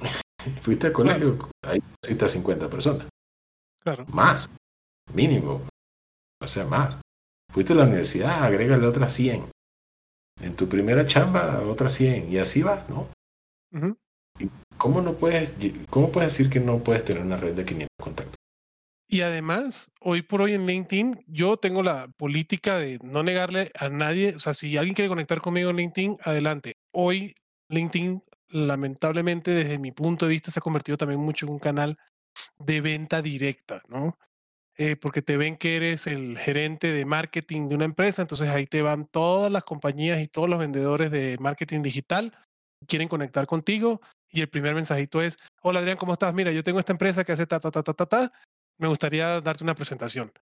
[0.62, 1.80] fuiste al colegio, ahí
[2.20, 3.06] a 50 personas.
[3.82, 4.04] Claro.
[4.12, 4.48] Más,
[5.12, 5.62] mínimo.
[6.42, 6.98] O sea, más.
[7.52, 9.50] Fuiste a la universidad, agrégale otras 100.
[10.40, 12.32] En tu primera chamba, otras 100.
[12.32, 13.08] Y así va, ¿no?
[14.76, 15.52] ¿Cómo no puedes,
[15.90, 18.34] cómo puedes decir que no puedes tener una red de 500 contactos?
[19.10, 23.88] Y además, hoy por hoy en LinkedIn, yo tengo la política de no negarle a
[23.88, 26.74] nadie, o sea, si alguien quiere conectar conmigo en LinkedIn, adelante.
[26.92, 27.34] Hoy
[27.70, 31.96] LinkedIn, lamentablemente, desde mi punto de vista, se ha convertido también mucho en un canal
[32.58, 34.18] de venta directa, ¿no?
[34.80, 38.64] Eh, porque te ven que eres el gerente de marketing de una empresa, entonces ahí
[38.64, 42.32] te van todas las compañías y todos los vendedores de marketing digital,
[42.86, 44.00] quieren conectar contigo
[44.30, 46.32] y el primer mensajito es, hola Adrián, ¿cómo estás?
[46.32, 48.32] Mira, yo tengo esta empresa que hace ta, ta, ta, ta, ta, ta,
[48.78, 50.32] me gustaría darte una presentación.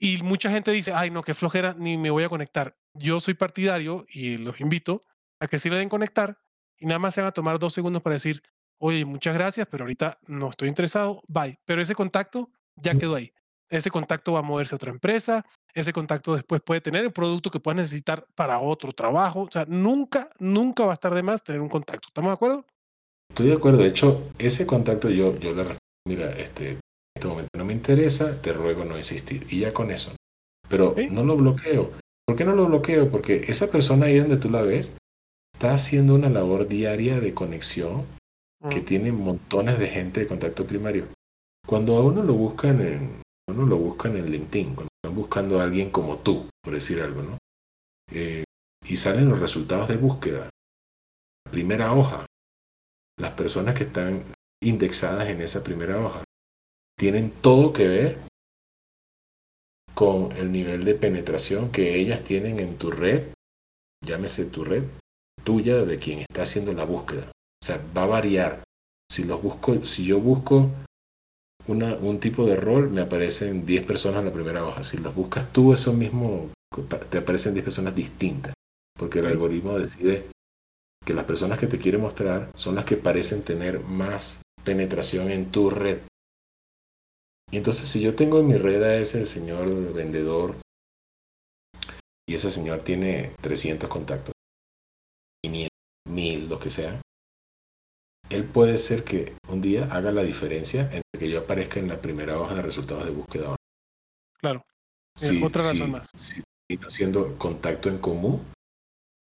[0.00, 2.76] Y mucha gente dice, ay, no, qué flojera, ni me voy a conectar.
[2.94, 5.00] Yo soy partidario y los invito
[5.40, 6.36] a que sí le den conectar
[6.78, 8.42] y nada más se van a tomar dos segundos para decir,
[8.78, 11.60] oye, muchas gracias, pero ahorita no estoy interesado, bye.
[11.64, 13.32] Pero ese contacto ya quedó ahí.
[13.68, 17.50] Ese contacto va a moverse a otra empresa, ese contacto después puede tener el producto
[17.50, 19.42] que puedas necesitar para otro trabajo.
[19.42, 22.08] O sea, nunca, nunca va a estar de más tener un contacto.
[22.08, 22.66] ¿Estamos de acuerdo?
[23.28, 23.78] Estoy de acuerdo.
[23.78, 26.78] De hecho, ese contacto yo, yo le respondo, mira, este,
[27.14, 29.46] este momento no me interesa, te ruego no insistir.
[29.50, 30.12] Y ya con eso.
[30.68, 31.92] Pero no lo bloqueo.
[32.26, 33.10] ¿Por qué no lo bloqueo?
[33.10, 34.96] Porque esa persona ahí donde tú la ves
[35.54, 38.04] está haciendo una labor diaria de conexión
[38.70, 41.06] que tiene montones de gente de contacto primario.
[41.66, 45.64] Cuando a uno lo buscan en, uno lo buscan en LinkedIn, cuando están buscando a
[45.64, 47.38] alguien como tú, por decir algo, ¿no?
[48.12, 48.44] Eh,
[48.84, 50.48] y salen los resultados de búsqueda.
[51.50, 52.24] Primera hoja.
[53.18, 54.22] Las personas que están
[54.62, 56.22] indexadas en esa primera hoja
[56.96, 58.18] tienen todo que ver
[59.94, 63.32] con el nivel de penetración que ellas tienen en tu red,
[64.04, 64.84] llámese tu red
[65.42, 67.30] tuya de quien está haciendo la búsqueda.
[67.62, 68.62] O sea, va a variar.
[69.10, 70.70] Si los busco, si yo busco
[71.68, 74.82] una, un tipo de rol, me aparecen 10 personas en la primera hoja.
[74.82, 76.50] Si los buscas tú, eso mismo
[77.10, 78.54] te aparecen 10 personas distintas,
[78.98, 80.26] porque el algoritmo decide
[81.04, 85.50] que las personas que te quiere mostrar son las que parecen tener más penetración en
[85.50, 86.00] tu red.
[87.50, 90.56] Y entonces si yo tengo en mi red a ese señor vendedor
[92.28, 94.32] y ese señor tiene 300 contactos,
[95.44, 95.70] 500,
[96.08, 97.00] 1000, lo que sea,
[98.30, 102.00] él puede ser que un día haga la diferencia entre que yo aparezca en la
[102.00, 103.56] primera hoja de resultados de búsqueda.
[104.38, 104.64] Claro.
[105.16, 106.10] Sí, otra razón más.
[106.14, 106.42] Sí,
[106.84, 108.44] haciendo contacto en común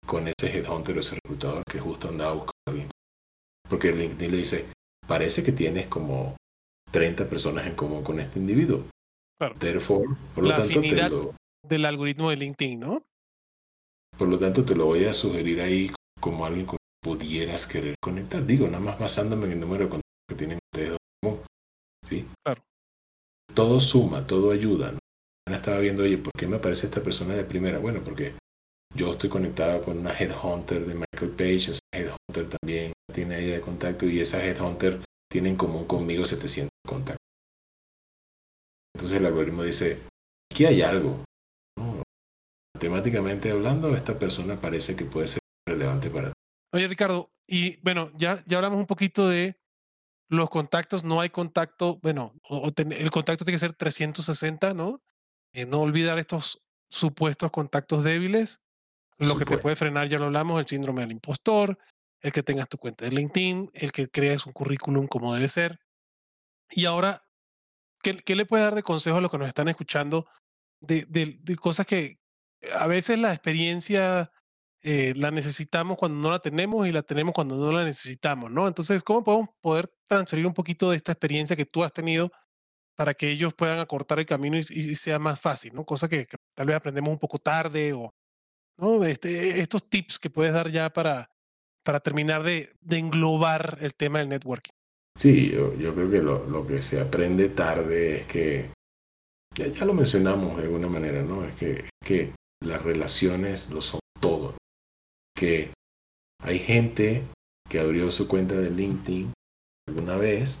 [0.05, 2.91] con ese headhunter o ese reclutador que justo andaba buscando a alguien.
[3.69, 4.65] Porque LinkedIn le dice,
[5.05, 6.35] parece que tienes como
[6.91, 8.85] 30 personas en común con este individuo.
[9.37, 9.55] Claro.
[9.59, 11.11] Therefore, por lo tanto, afinidad
[11.63, 13.01] del algoritmo de LinkedIn, ¿no?
[14.17, 18.45] Por lo tanto, te lo voy a sugerir ahí como alguien con pudieras querer conectar.
[18.45, 21.41] Digo, nada más basándome en el número de contactos que tienen ustedes común.
[22.07, 22.25] ¿sí?
[22.43, 22.61] Claro.
[23.53, 24.91] Todo suma, todo ayuda.
[24.91, 24.99] ¿no?
[25.53, 27.79] Estaba viendo, oye, ¿por qué me aparece esta persona de primera?
[27.79, 28.33] Bueno, porque
[28.95, 33.61] yo estoy conectado con una headhunter de Michael Page, esa headhunter también tiene ella de
[33.61, 37.27] contacto y esa headhunter tiene en común conmigo 700 contactos.
[38.95, 40.01] Entonces el algoritmo dice,
[40.51, 41.23] aquí hay algo.
[42.75, 46.36] Matemáticamente hablando, esta persona parece que puede ser relevante para ti.
[46.71, 49.57] Oye, Ricardo, y bueno, ya, ya hablamos un poquito de
[50.29, 55.01] los contactos, no hay contacto, bueno, el contacto tiene que ser 360, ¿no?
[55.53, 58.61] Eh, no olvidar estos supuestos contactos débiles.
[59.17, 61.79] Lo que te puede frenar, ya lo hablamos, el síndrome del impostor,
[62.21, 65.79] el que tengas tu cuenta de LinkedIn, el que crees un currículum como debe ser.
[66.69, 67.23] Y ahora,
[68.03, 70.27] ¿qué, qué le puede dar de consejo a los que nos están escuchando
[70.81, 72.19] de, de, de cosas que
[72.75, 74.31] a veces la experiencia
[74.83, 78.67] eh, la necesitamos cuando no la tenemos y la tenemos cuando no la necesitamos, ¿no?
[78.67, 82.31] Entonces, ¿cómo podemos poder transferir un poquito de esta experiencia que tú has tenido
[82.95, 85.83] para que ellos puedan acortar el camino y, sea más fácil, ¿no?
[85.83, 88.13] Cosa que, tal vez aprendemos un poco tarde o,
[88.77, 89.03] ¿no?
[89.03, 91.29] Este, estos tips que puedes dar ya para,
[91.83, 94.71] para terminar de, de englobar el tema del networking.
[95.15, 98.71] Sí, yo, yo creo que lo, lo, que se aprende tarde es que,
[99.55, 101.43] ya, ya, lo mencionamos de alguna manera, ¿no?
[101.45, 103.99] Es que, que las relaciones lo todo
[105.37, 105.71] que
[106.41, 107.23] hay gente
[107.69, 109.33] que abrió su cuenta de LinkedIn
[109.87, 110.59] alguna vez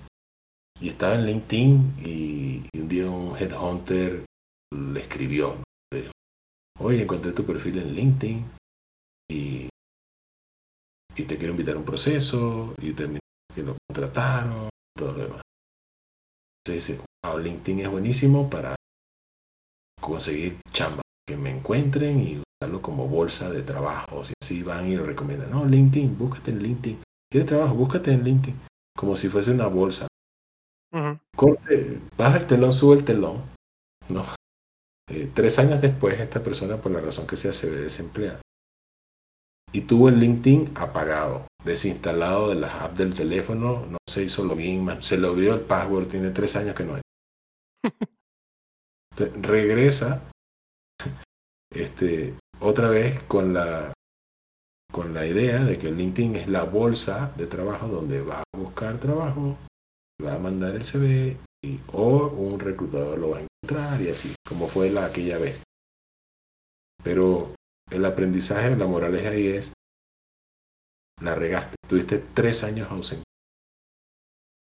[0.79, 4.23] y estaba en LinkedIn y, un día un headhunter
[4.73, 5.57] le escribió,
[6.79, 8.45] oye, encontré tu perfil en LinkedIn
[9.29, 9.69] y,
[11.15, 13.19] y te quiero invitar a un proceso y terminé
[13.53, 15.41] que lo contrataron, todo lo demás.
[16.65, 18.75] Entonces LinkedIn es buenísimo para
[19.99, 22.46] conseguir chamba, que me encuentren y
[22.81, 24.23] como bolsa de trabajo.
[24.23, 27.03] Si así van y lo recomiendan, no, LinkedIn, búscate en LinkedIn.
[27.31, 27.75] ¿Quieres trabajo?
[27.75, 28.59] Búscate en LinkedIn.
[28.95, 30.07] como si fuese una bolsa.
[31.35, 33.43] Corte, baja el telón, sube el telón.
[34.09, 34.25] No.
[35.09, 38.41] Eh, tres años después, esta persona, por la razón que sea, se ve desempleada.
[39.71, 45.03] Y tuvo el LinkedIn apagado, desinstalado de las apps del teléfono, no se hizo login,
[45.03, 47.01] se le olvidó el password, tiene tres años que no hay.
[49.41, 50.23] regresa
[51.69, 53.93] este, otra vez con la,
[54.91, 58.99] con la idea de que LinkedIn es la bolsa de trabajo donde va a buscar
[58.99, 59.57] trabajo,
[60.23, 64.33] va a mandar el CV y, o un reclutador lo va a encontrar y así,
[64.47, 65.61] como fue la, aquella vez.
[67.03, 67.53] Pero
[67.91, 69.73] el aprendizaje, la moraleja ahí es,
[71.21, 73.23] la regaste, tuviste tres años ausente.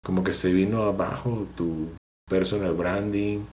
[0.03, 1.95] Como que se vino abajo tu
[2.27, 3.45] personal branding,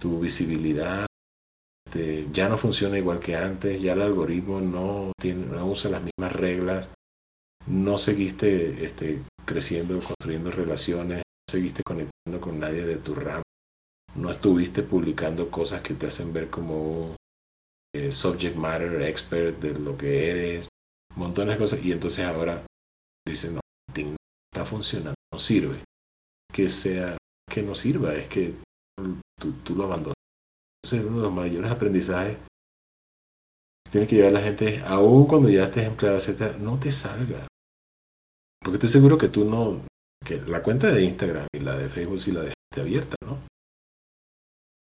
[0.00, 1.06] tu visibilidad,
[1.86, 6.02] este, ya no funciona igual que antes, ya el algoritmo no, tiene, no usa las
[6.02, 6.88] mismas reglas,
[7.66, 13.42] no seguiste este, creciendo, construyendo relaciones, no seguiste conectando con nadie de tu RAM,
[14.16, 17.16] no estuviste publicando cosas que te hacen ver como
[17.94, 20.68] eh, subject matter expert de lo que eres,
[21.16, 22.64] montones de cosas, y entonces ahora
[23.26, 23.60] dicen, no,
[24.52, 25.82] está funcionando, no sirve.
[26.52, 27.16] Que sea,
[27.50, 28.54] que no sirva, es que
[29.40, 30.14] tú, tú lo abandonas
[30.92, 32.38] uno de los mayores aprendizajes
[33.90, 37.46] tiene que llevar la gente, aún cuando ya estés empleado, etcétera, no te salga.
[38.60, 39.84] Porque estoy seguro que tú no,
[40.24, 43.38] que la cuenta de Instagram y la de Facebook sí la dejaste abierta, ¿no?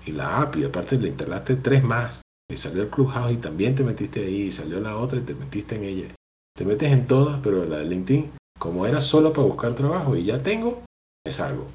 [0.06, 2.22] Y la app, y aparte le instalaste tres más.
[2.50, 5.34] Y salió el Clubhouse y también te metiste ahí, y salió la otra y te
[5.34, 6.14] metiste en ella.
[6.56, 10.24] Te metes en todas, pero la de LinkedIn, como era solo para buscar trabajo y
[10.24, 10.82] ya tengo,
[11.24, 11.66] es algo.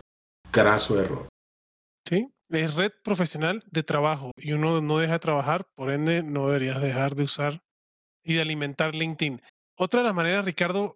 [0.52, 1.28] Craso error.
[2.08, 6.48] Sí, es red profesional de trabajo y uno no deja de trabajar, por ende no
[6.48, 7.64] deberías dejar de usar
[8.24, 9.42] y de alimentar LinkedIn.
[9.78, 10.96] Otra de las maneras, Ricardo,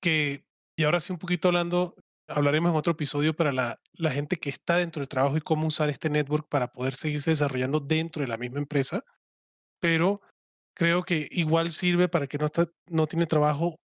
[0.00, 0.44] que,
[0.76, 1.94] y ahora sí un poquito hablando,
[2.28, 5.66] hablaremos en otro episodio para la, la gente que está dentro del trabajo y cómo
[5.66, 9.02] usar este network para poder seguirse desarrollando dentro de la misma empresa,
[9.80, 10.20] pero
[10.74, 13.76] creo que igual sirve para que no, está, no tiene trabajo,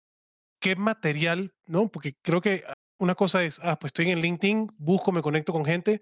[0.60, 1.90] qué material, ¿no?
[1.90, 2.64] Porque creo que
[3.00, 6.02] una cosa es, ah, pues estoy en LinkedIn, busco, me conecto con gente,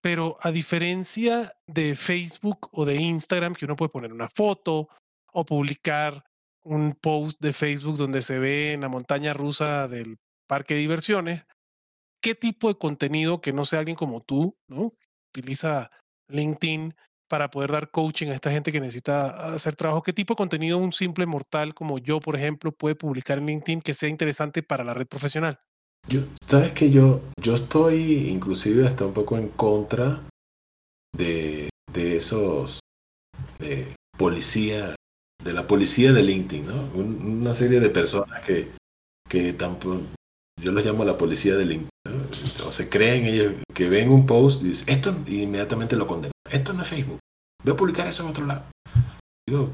[0.00, 4.88] pero a diferencia de Facebook o de Instagram, que uno puede poner una foto
[5.32, 6.24] o publicar
[6.62, 11.44] un post de Facebook donde se ve en la montaña rusa del parque de diversiones,
[12.20, 14.92] ¿qué tipo de contenido que no sea alguien como tú, ¿no?
[15.34, 15.90] Utiliza
[16.28, 16.94] LinkedIn
[17.28, 20.02] para poder dar coaching a esta gente que necesita hacer trabajo.
[20.02, 23.82] ¿Qué tipo de contenido un simple mortal como yo, por ejemplo, puede publicar en LinkedIn
[23.82, 25.60] que sea interesante para la red profesional?
[26.08, 30.22] Yo, sabes que yo, yo estoy inclusive hasta un poco en contra
[31.16, 32.80] de, de esos
[33.58, 34.94] de policía,
[35.42, 36.82] de la policía de LinkedIn, ¿no?
[36.94, 38.70] una serie de personas que,
[39.28, 40.02] que tampoco,
[40.60, 41.90] yo los llamo la policía de LinkedIn,
[42.66, 46.32] o se creen ellos que ven un post y dicen, esto y inmediatamente lo condenan,
[46.50, 47.18] esto no es Facebook,
[47.64, 48.64] voy a publicar eso en otro lado.
[49.48, 49.70] Digo,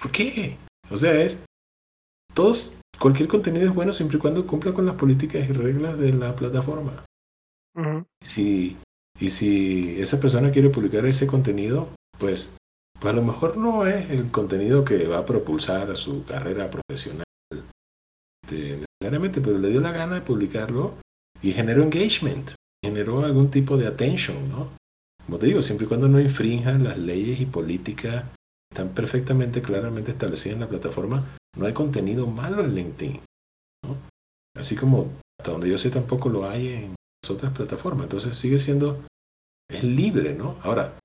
[0.00, 0.56] ¿por qué?
[0.90, 1.38] O sea, es,
[2.34, 6.12] todos cualquier contenido es bueno siempre y cuando cumpla con las políticas y reglas de
[6.12, 7.04] la plataforma.
[8.22, 8.76] si,
[9.18, 12.54] y si esa persona quiere publicar ese contenido, pues,
[13.00, 16.70] pues a lo mejor no es el contenido que va a propulsar a su carrera
[16.70, 17.24] profesional
[18.52, 20.94] este, necesariamente, pero le dio la gana de publicarlo
[21.42, 22.52] y generó engagement,
[22.84, 24.70] generó algún tipo de attention, ¿no?
[25.26, 28.24] Como te digo, siempre y cuando no infrinjan las leyes y políticas
[28.70, 31.24] están perfectamente claramente establecidas en la plataforma,
[31.56, 33.20] no hay contenido malo en LinkedIn.
[33.84, 33.96] ¿no?
[34.54, 35.10] Así como
[35.42, 38.04] hasta donde yo sé tampoco lo hay en las otras plataformas.
[38.04, 39.04] Entonces sigue siendo,
[39.68, 40.56] es libre, ¿no?
[40.62, 40.98] Ahora,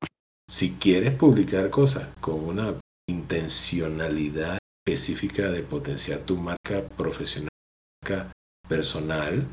[0.50, 2.80] si quieres publicar cosas con una
[3.10, 7.50] intencionalidad específica de potenciar tu marca profesional,
[8.04, 8.32] marca
[8.68, 9.46] personal,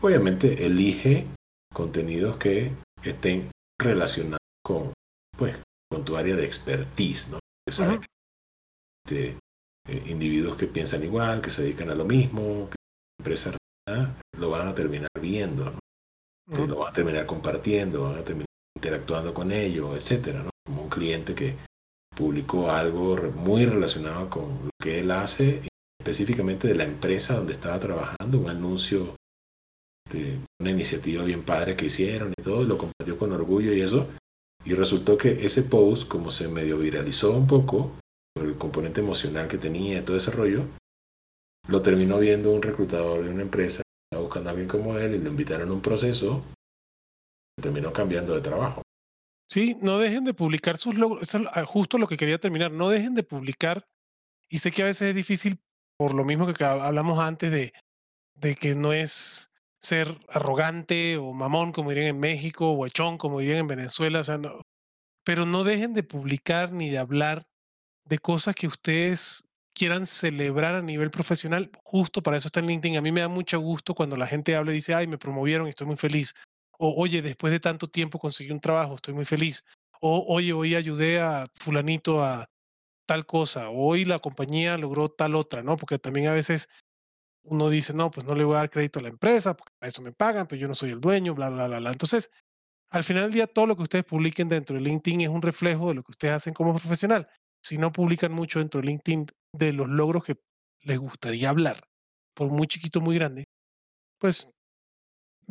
[0.00, 1.26] obviamente elige
[1.74, 2.72] contenidos que
[3.04, 4.92] estén relacionados con,
[5.36, 5.56] pues,
[5.90, 7.38] con tu área de expertise, ¿no?
[9.90, 12.76] Eh, individuos que piensan igual, que se dedican a lo mismo, que
[13.18, 13.56] empresas
[14.38, 16.66] lo van a terminar viendo, ¿no?
[16.66, 20.50] lo van a terminar compartiendo, van a terminar interactuando con ellos, etcétera, ¿no?
[20.64, 21.56] Como un cliente que
[22.16, 25.62] publicó algo muy relacionado con lo que él hace,
[25.98, 29.16] específicamente de la empresa donde estaba trabajando, un anuncio
[30.08, 34.08] de una iniciativa bien padre que hicieron y todo, lo compartió con orgullo y eso,
[34.64, 37.92] y resultó que ese post, como se medio viralizó un poco,
[38.36, 40.66] el componente emocional que tenía todo ese rollo,
[41.68, 45.18] lo terminó viendo un reclutador de una empresa, estaba buscando a alguien como él y
[45.18, 46.44] lo invitaron a un proceso,
[47.60, 48.82] terminó cambiando de trabajo.
[49.48, 52.88] Sí, no dejen de publicar sus logros, eso es justo lo que quería terminar, no
[52.88, 53.84] dejen de publicar,
[54.48, 55.60] y sé que a veces es difícil
[55.98, 57.72] por lo mismo que hablamos antes de,
[58.34, 63.40] de que no es ser arrogante o mamón, como dirían en México, o echón, como
[63.40, 64.60] dirían en Venezuela, o sea, no,
[65.24, 67.42] pero no dejen de publicar ni de hablar
[68.10, 71.70] de cosas que ustedes quieran celebrar a nivel profesional.
[71.84, 72.98] Justo para eso está en LinkedIn.
[72.98, 75.68] A mí me da mucho gusto cuando la gente habla y dice, ay, me promovieron
[75.68, 76.34] y estoy muy feliz.
[76.76, 79.64] O, oye, después de tanto tiempo conseguí un trabajo, estoy muy feliz.
[80.00, 82.50] O, oye, hoy ayudé a fulanito a
[83.06, 83.70] tal cosa.
[83.70, 85.76] O, hoy la compañía logró tal otra, ¿no?
[85.76, 86.68] Porque también a veces
[87.44, 89.86] uno dice, no, pues no le voy a dar crédito a la empresa, porque a
[89.86, 91.92] eso me pagan, pero yo no soy el dueño, bla, bla, bla, bla.
[91.92, 92.32] Entonces,
[92.90, 95.90] al final del día, todo lo que ustedes publiquen dentro de LinkedIn es un reflejo
[95.90, 97.28] de lo que ustedes hacen como profesional.
[97.62, 100.36] Si no publican mucho dentro de LinkedIn de los logros que
[100.82, 101.80] les gustaría hablar,
[102.34, 103.44] por muy chiquito, muy grande,
[104.18, 104.48] pues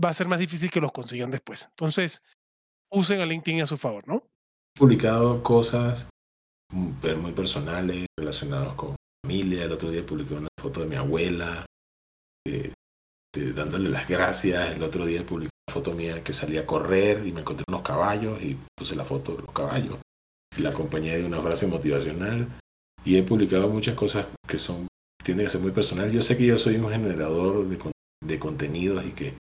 [0.03, 1.68] va a ser más difícil que los consigan después.
[1.70, 2.22] Entonces,
[2.91, 4.24] usen a LinkedIn a su favor, ¿no?
[4.76, 6.10] He publicado cosas
[6.72, 9.64] muy personales relacionadas con familia.
[9.64, 11.66] El otro día publiqué una foto de mi abuela,
[12.47, 12.74] eh,
[13.34, 14.72] dándole las gracias.
[14.72, 18.41] El otro día publiqué foto mía que salí a correr y me encontré unos caballos
[18.41, 19.99] y puse la foto de los caballos.
[20.60, 22.47] La acompañé de una frase motivacional.
[23.05, 24.88] Y he publicado muchas cosas que son,
[25.24, 26.12] tienen que ser muy personal.
[26.12, 27.78] Yo sé que yo soy un generador de,
[28.26, 29.34] de contenidos y que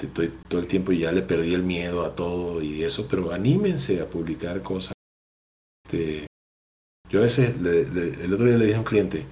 [0.00, 3.32] estoy todo el tiempo y ya le perdí el miedo a todo y eso, pero
[3.32, 4.94] anímense a publicar cosas.
[5.84, 6.26] Este,
[7.10, 9.26] yo a veces, el otro día le dije a un cliente,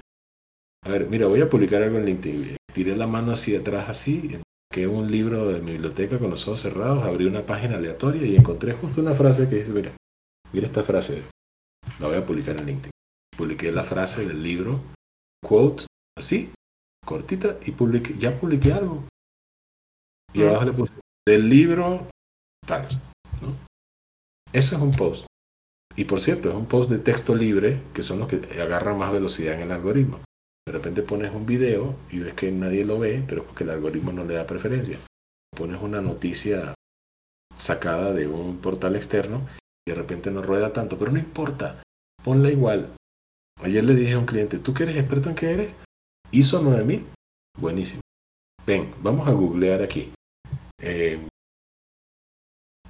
[0.84, 2.56] a ver, mira, voy a publicar algo en LinkedIn.
[2.72, 4.38] Tiré la mano hacia atrás así,
[4.70, 8.36] que un libro de mi biblioteca con los ojos cerrados, abrí una página aleatoria y
[8.36, 9.96] encontré justo una frase que dice, mira,
[10.52, 11.22] mira esta frase,
[11.98, 12.90] la voy a publicar en LinkedIn.
[13.36, 14.80] Publiqué la frase del libro,
[15.44, 15.84] quote,
[16.16, 16.50] así,
[17.04, 19.04] cortita, y publiqué, ya publiqué algo.
[20.32, 20.92] Y abajo le puse,
[21.26, 22.08] del libro,
[22.66, 22.86] tal,
[23.40, 23.54] ¿no?
[24.52, 25.26] Eso es un post.
[25.96, 29.12] Y por cierto, es un post de texto libre, que son los que agarran más
[29.12, 30.20] velocidad en el algoritmo.
[30.66, 34.12] De repente pones un video y ves que nadie lo ve, pero porque el algoritmo
[34.12, 34.98] no le da preferencia.
[35.56, 36.74] Pones una noticia
[37.56, 39.46] sacada de un portal externo
[39.86, 41.82] y de repente no rueda tanto, pero no importa,
[42.24, 42.94] ponla igual.
[43.62, 45.74] Ayer le dije a un cliente, ¿tú que eres experto en qué eres?
[46.32, 47.06] ISO 9000.
[47.58, 48.00] Buenísimo.
[48.66, 50.12] Ven, vamos a googlear aquí.
[50.80, 51.26] Eh,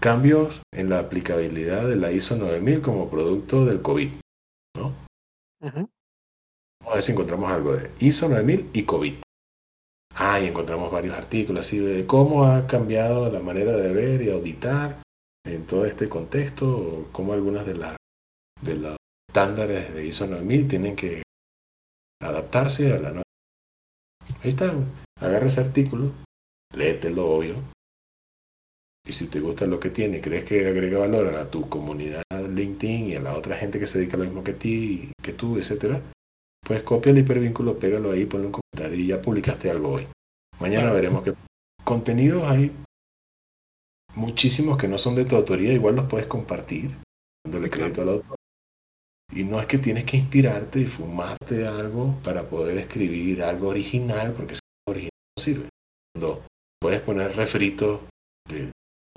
[0.00, 4.12] cambios en la aplicabilidad de la ISO 9000 como producto del COVID.
[4.76, 4.94] ¿no?
[5.60, 9.14] a ver si encontramos algo de ISO 9000 y COVID.
[10.14, 14.30] Ah, y encontramos varios artículos así de cómo ha cambiado la manera de ver y
[14.30, 15.05] auditar
[15.46, 17.96] en todo este contexto, cómo algunas de, las
[18.62, 18.96] de los
[19.28, 21.22] estándares de ISO 9000 tienen que
[22.20, 23.22] adaptarse a la nueva.
[24.42, 24.74] Ahí está,
[25.20, 26.12] agarra ese artículo,
[26.74, 27.56] léetelo obvio,
[29.06, 33.10] y si te gusta lo que tiene, crees que agrega valor a tu comunidad LinkedIn
[33.10, 35.58] y a la otra gente que se dedica a lo mismo que ti, que tú,
[35.58, 36.00] etcétera,
[36.66, 40.08] pues copia el hipervínculo, pégalo ahí, ponle un comentario y ya publicaste algo hoy.
[40.58, 41.34] Mañana veremos qué
[41.84, 42.72] contenidos hay
[44.16, 46.96] muchísimos que no son de tu autoría, igual los puedes compartir,
[47.44, 48.36] dándole crédito al autor.
[49.32, 54.32] Y no es que tienes que inspirarte y fumarte algo para poder escribir algo original,
[54.32, 55.68] porque si original no sirve.
[56.16, 56.40] No,
[56.80, 58.00] puedes poner refritos
[58.48, 58.70] de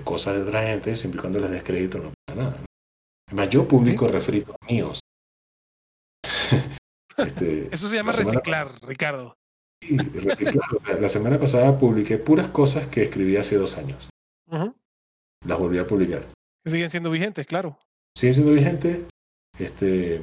[0.04, 2.64] cosas de otra gente, siempre y cuando les des crédito no pasa nada.
[3.28, 5.00] Además, yo publico refritos míos.
[7.16, 9.34] Este, Eso se llama reciclar, Ricardo.
[9.82, 10.64] Sí, reciclar.
[10.98, 14.08] la semana pasada publiqué puras cosas que escribí hace dos años.
[15.44, 16.26] Las volví a publicar.
[16.66, 17.78] siguen siendo vigentes, claro.
[18.16, 19.06] Siguen siendo vigentes.
[19.58, 20.22] Este,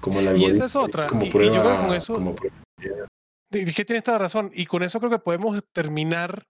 [0.00, 1.06] como la y esa es otra.
[1.06, 2.14] Como prueba, yo creo con eso.
[2.14, 4.50] Como que tienes toda razón.
[4.54, 6.44] Y con eso creo que podemos terminar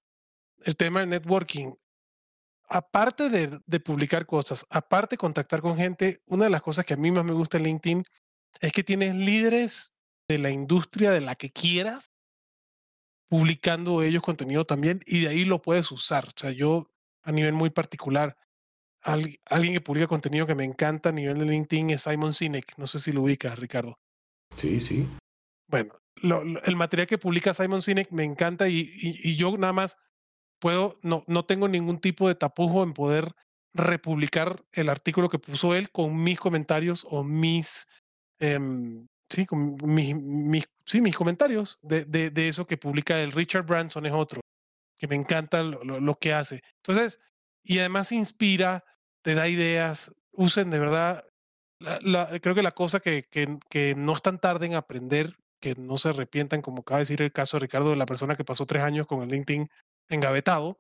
[0.65, 1.73] el tema del networking.
[2.71, 6.95] Aparte de, de, publicar cosas, aparte de contactar con gente, una de las cosas que
[6.95, 8.05] a mí más me gusta en LinkedIn
[8.61, 9.97] es que tienes líderes
[10.29, 12.11] de la industria de la que quieras
[13.29, 16.27] publicando ellos contenido también y de ahí lo puedes usar.
[16.27, 16.91] O sea, yo
[17.29, 18.37] a nivel muy particular,
[19.03, 22.77] alguien que publica contenido que me encanta a nivel de LinkedIn es Simon Sinek.
[22.77, 23.99] No sé si lo ubicas, Ricardo.
[24.57, 25.09] Sí, sí.
[25.69, 25.95] Bueno,
[26.65, 29.99] el material que publica Simon Sinek me encanta y, y, yo nada más
[30.59, 33.31] puedo, no, no tengo ningún tipo de tapujo en poder
[33.75, 37.87] republicar el artículo que puso él con mis comentarios o mis
[38.41, 43.33] Em, sí, con mis, mis, sí, mis comentarios de, de, de, eso que publica el
[43.33, 44.41] Richard Branson es otro,
[44.99, 46.63] que me encanta lo, que hace.
[46.77, 47.21] Entonces,
[47.63, 48.85] y además inspira,
[49.23, 51.25] te da ideas, usen de verdad,
[52.41, 56.63] creo que la cosa que, no es tan tarde en aprender, que no se arrepientan,
[56.63, 59.07] como acaba de decir el caso de Ricardo, de la persona que pasó tres años
[59.07, 59.69] con el LinkedIn
[60.09, 60.79] engavetado,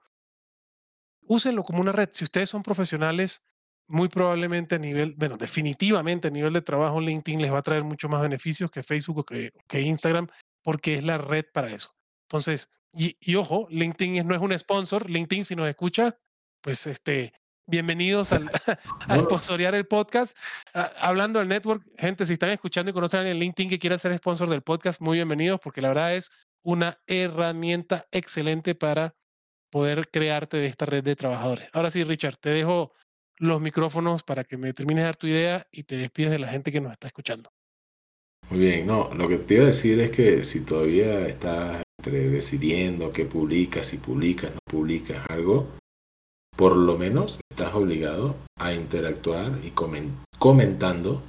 [1.23, 2.09] úsenlo como una red.
[2.13, 3.47] Si ustedes son profesionales,
[3.89, 7.85] muy probablemente a nivel, bueno, definitivamente a nivel de trabajo LinkedIn les va a traer
[7.85, 9.25] mucho más beneficios que Facebook o
[9.67, 10.29] que Instagram,
[10.63, 11.98] porque es la red para eso.
[12.29, 15.09] Entonces, y, ojo, LinkedIn no es un sponsor.
[15.09, 16.19] LinkedIn, si nos escucha,
[16.61, 17.33] pues este,
[17.67, 18.51] bienvenidos al,
[19.09, 20.37] a sponsorear el podcast.
[20.75, 23.79] Ah, hablando del network, gente, si están escuchando y conocen a alguien en LinkedIn que
[23.79, 26.31] quiera ser sponsor del podcast, muy bienvenidos, porque la verdad es
[26.63, 29.15] una herramienta excelente para
[29.71, 31.69] poder crearte de esta red de trabajadores.
[31.73, 32.93] Ahora sí, Richard, te dejo
[33.39, 36.49] los micrófonos para que me termines de dar tu idea y te despides de la
[36.49, 37.51] gente que nos está escuchando.
[38.51, 42.31] Muy bien, no, lo que te iba a decir es que si todavía estás entre
[42.31, 45.69] decidiendo qué publicas, si publicas, no publicas algo,
[46.57, 49.73] por lo menos estás obligado a interactuar y
[50.39, 51.23] comentando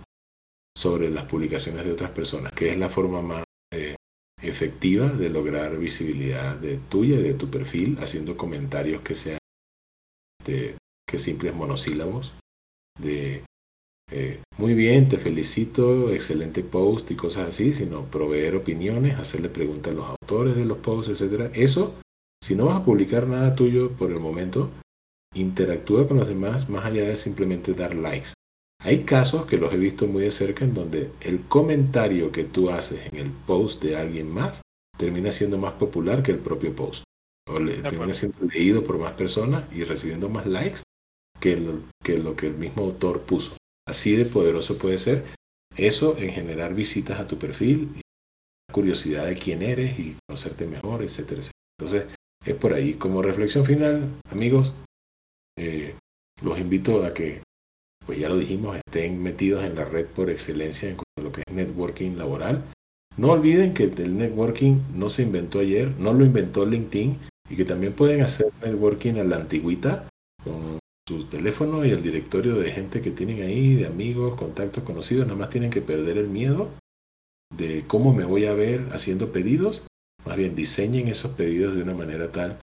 [0.77, 3.95] sobre las publicaciones de otras personas, que es la forma más eh,
[4.41, 9.39] efectiva de lograr visibilidad de tuya y de tu perfil, haciendo comentarios que sean
[10.45, 12.33] de, que simples monosílabos,
[12.99, 13.43] de
[14.11, 19.93] eh, muy bien, te felicito, excelente post y cosas así, sino proveer opiniones, hacerle preguntas
[19.93, 21.51] a los autores de los posts, etcétera.
[21.53, 21.95] Eso,
[22.43, 24.69] si no vas a publicar nada tuyo por el momento,
[25.33, 28.33] interactúa con los demás más allá de simplemente dar likes.
[28.81, 32.69] Hay casos que los he visto muy de cerca en donde el comentario que tú
[32.69, 34.61] haces en el post de alguien más
[34.97, 37.03] termina siendo más popular que el propio post.
[37.49, 40.81] O termina siendo leído por más personas y recibiendo más likes
[41.39, 41.57] que
[42.03, 43.58] que lo que el mismo autor puso.
[43.89, 45.25] Así de poderoso puede ser
[45.75, 48.01] eso en generar visitas a tu perfil, y
[48.71, 51.63] curiosidad de quién eres y conocerte mejor, etcétera, etcétera.
[51.79, 52.93] Entonces, es por ahí.
[52.93, 54.73] Como reflexión final, amigos,
[55.57, 55.95] eh,
[56.43, 57.41] los invito a que,
[58.05, 61.51] pues ya lo dijimos, estén metidos en la red por excelencia en lo que es
[61.53, 62.63] networking laboral.
[63.17, 67.17] No olviden que el networking no se inventó ayer, no lo inventó LinkedIn
[67.49, 70.07] y que también pueden hacer networking a la antigüita
[71.09, 75.39] tu teléfono y el directorio de gente que tienen ahí, de amigos, contactos, conocidos, nada
[75.39, 76.69] más tienen que perder el miedo
[77.57, 79.87] de cómo me voy a ver haciendo pedidos.
[80.23, 82.59] Más bien, diseñen esos pedidos de una manera tal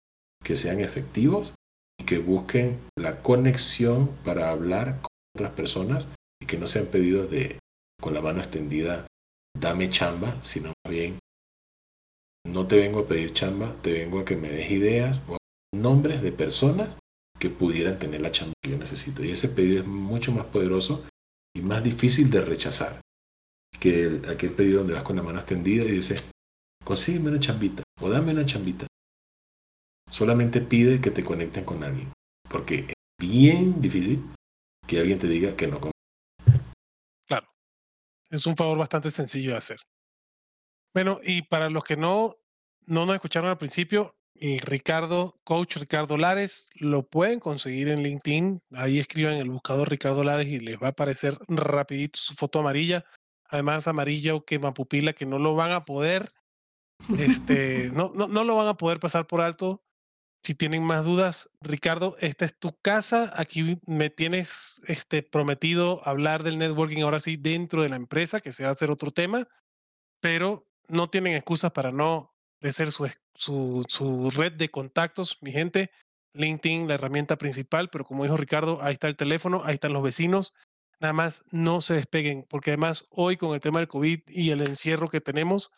[0.44, 1.56] que sean efectivos
[1.98, 6.08] y que busquen la conexión para hablar con otras personas
[6.42, 7.60] y que no sean pedidos de
[8.02, 9.08] con la mano extendida,
[9.58, 11.18] dame chamba, sino más bien,
[12.46, 15.38] no te vengo a pedir chamba, te vengo a que me des ideas o
[15.74, 16.90] nombres de personas
[17.44, 19.22] que pudieran tener la chamba que yo necesito.
[19.22, 21.06] Y ese pedido es mucho más poderoso
[21.54, 23.02] y más difícil de rechazar
[23.82, 26.24] que aquel pedido donde vas con la mano extendida y dices,
[26.86, 28.88] consígueme una chambita o dame una chambita.
[30.10, 32.14] Solamente pide que te conecten con alguien,
[32.50, 34.24] porque es bien difícil
[34.88, 35.82] que alguien te diga que no.
[37.28, 37.48] Claro,
[38.30, 39.80] es un favor bastante sencillo de hacer.
[40.94, 42.36] Bueno, y para los que no,
[42.88, 44.16] no nos escucharon al principio,
[44.46, 48.62] y Ricardo, coach Ricardo Lares, lo pueden conseguir en LinkedIn.
[48.74, 53.06] Ahí escriban el buscador Ricardo Lares y les va a aparecer rapidito su foto amarilla.
[53.48, 56.34] Además, amarilla o quema pupila que no lo van a poder,
[57.18, 59.82] este, no, no, no lo van a poder pasar por alto.
[60.44, 63.32] Si tienen más dudas, Ricardo, esta es tu casa.
[63.38, 68.52] Aquí me tienes este, prometido hablar del networking ahora sí dentro de la empresa, que
[68.52, 69.48] se va a hacer otro tema,
[70.20, 72.33] pero no tienen excusas para no
[72.64, 75.92] crecer su, su, su red de contactos, mi gente.
[76.34, 80.02] LinkedIn, la herramienta principal, pero como dijo Ricardo, ahí está el teléfono, ahí están los
[80.02, 80.54] vecinos.
[81.02, 84.62] Nada más no se despeguen, porque además hoy con el tema del COVID y el
[84.62, 85.72] encierro que tenemos,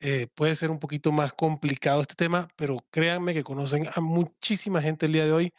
[0.00, 4.80] eh, puede ser un poquito más complicado este tema, pero créanme que conocen a muchísima
[4.80, 5.52] gente el día de hoy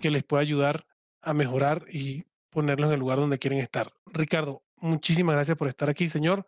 [0.00, 0.86] que les puede ayudar
[1.22, 3.90] a mejorar y ponerlos en el lugar donde quieren estar.
[4.06, 6.46] Ricardo, muchísimas gracias por estar aquí, señor.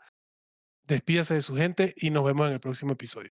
[0.84, 3.32] Despídase de su gente y nos vemos en el próximo episodio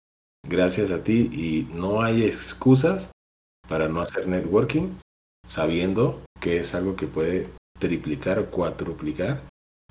[0.47, 3.11] gracias a ti y no hay excusas
[3.67, 4.97] para no hacer networking
[5.45, 9.41] sabiendo que es algo que puede triplicar o cuatruplicar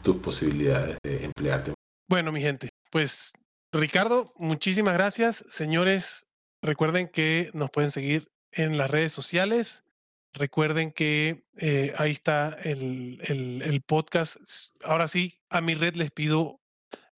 [0.03, 1.75] tus posibilidades de emplearte.
[2.09, 3.33] Bueno, mi gente, pues
[3.73, 5.45] Ricardo, muchísimas gracias.
[5.49, 6.27] Señores,
[6.63, 9.85] recuerden que nos pueden seguir en las redes sociales.
[10.33, 14.37] Recuerden que eh, ahí está el, el, el podcast.
[14.85, 16.61] Ahora sí, a mi red les pido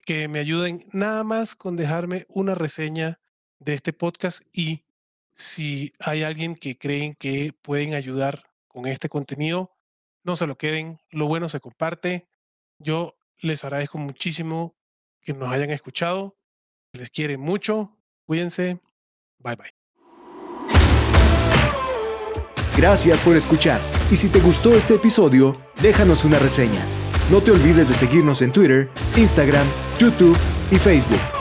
[0.05, 3.19] que me ayuden nada más con dejarme una reseña
[3.59, 4.83] de este podcast y
[5.33, 9.71] si hay alguien que creen que pueden ayudar con este contenido,
[10.23, 12.27] no se lo queden, lo bueno se comparte.
[12.77, 14.75] Yo les agradezco muchísimo
[15.21, 16.37] que nos hayan escuchado,
[16.91, 18.79] les quiere mucho, cuídense,
[19.39, 19.73] bye bye.
[22.75, 23.81] Gracias por escuchar
[24.11, 26.85] y si te gustó este episodio, déjanos una reseña.
[27.29, 29.67] No te olvides de seguirnos en Twitter, Instagram,
[29.99, 30.37] YouTube
[30.71, 31.38] y Facebook.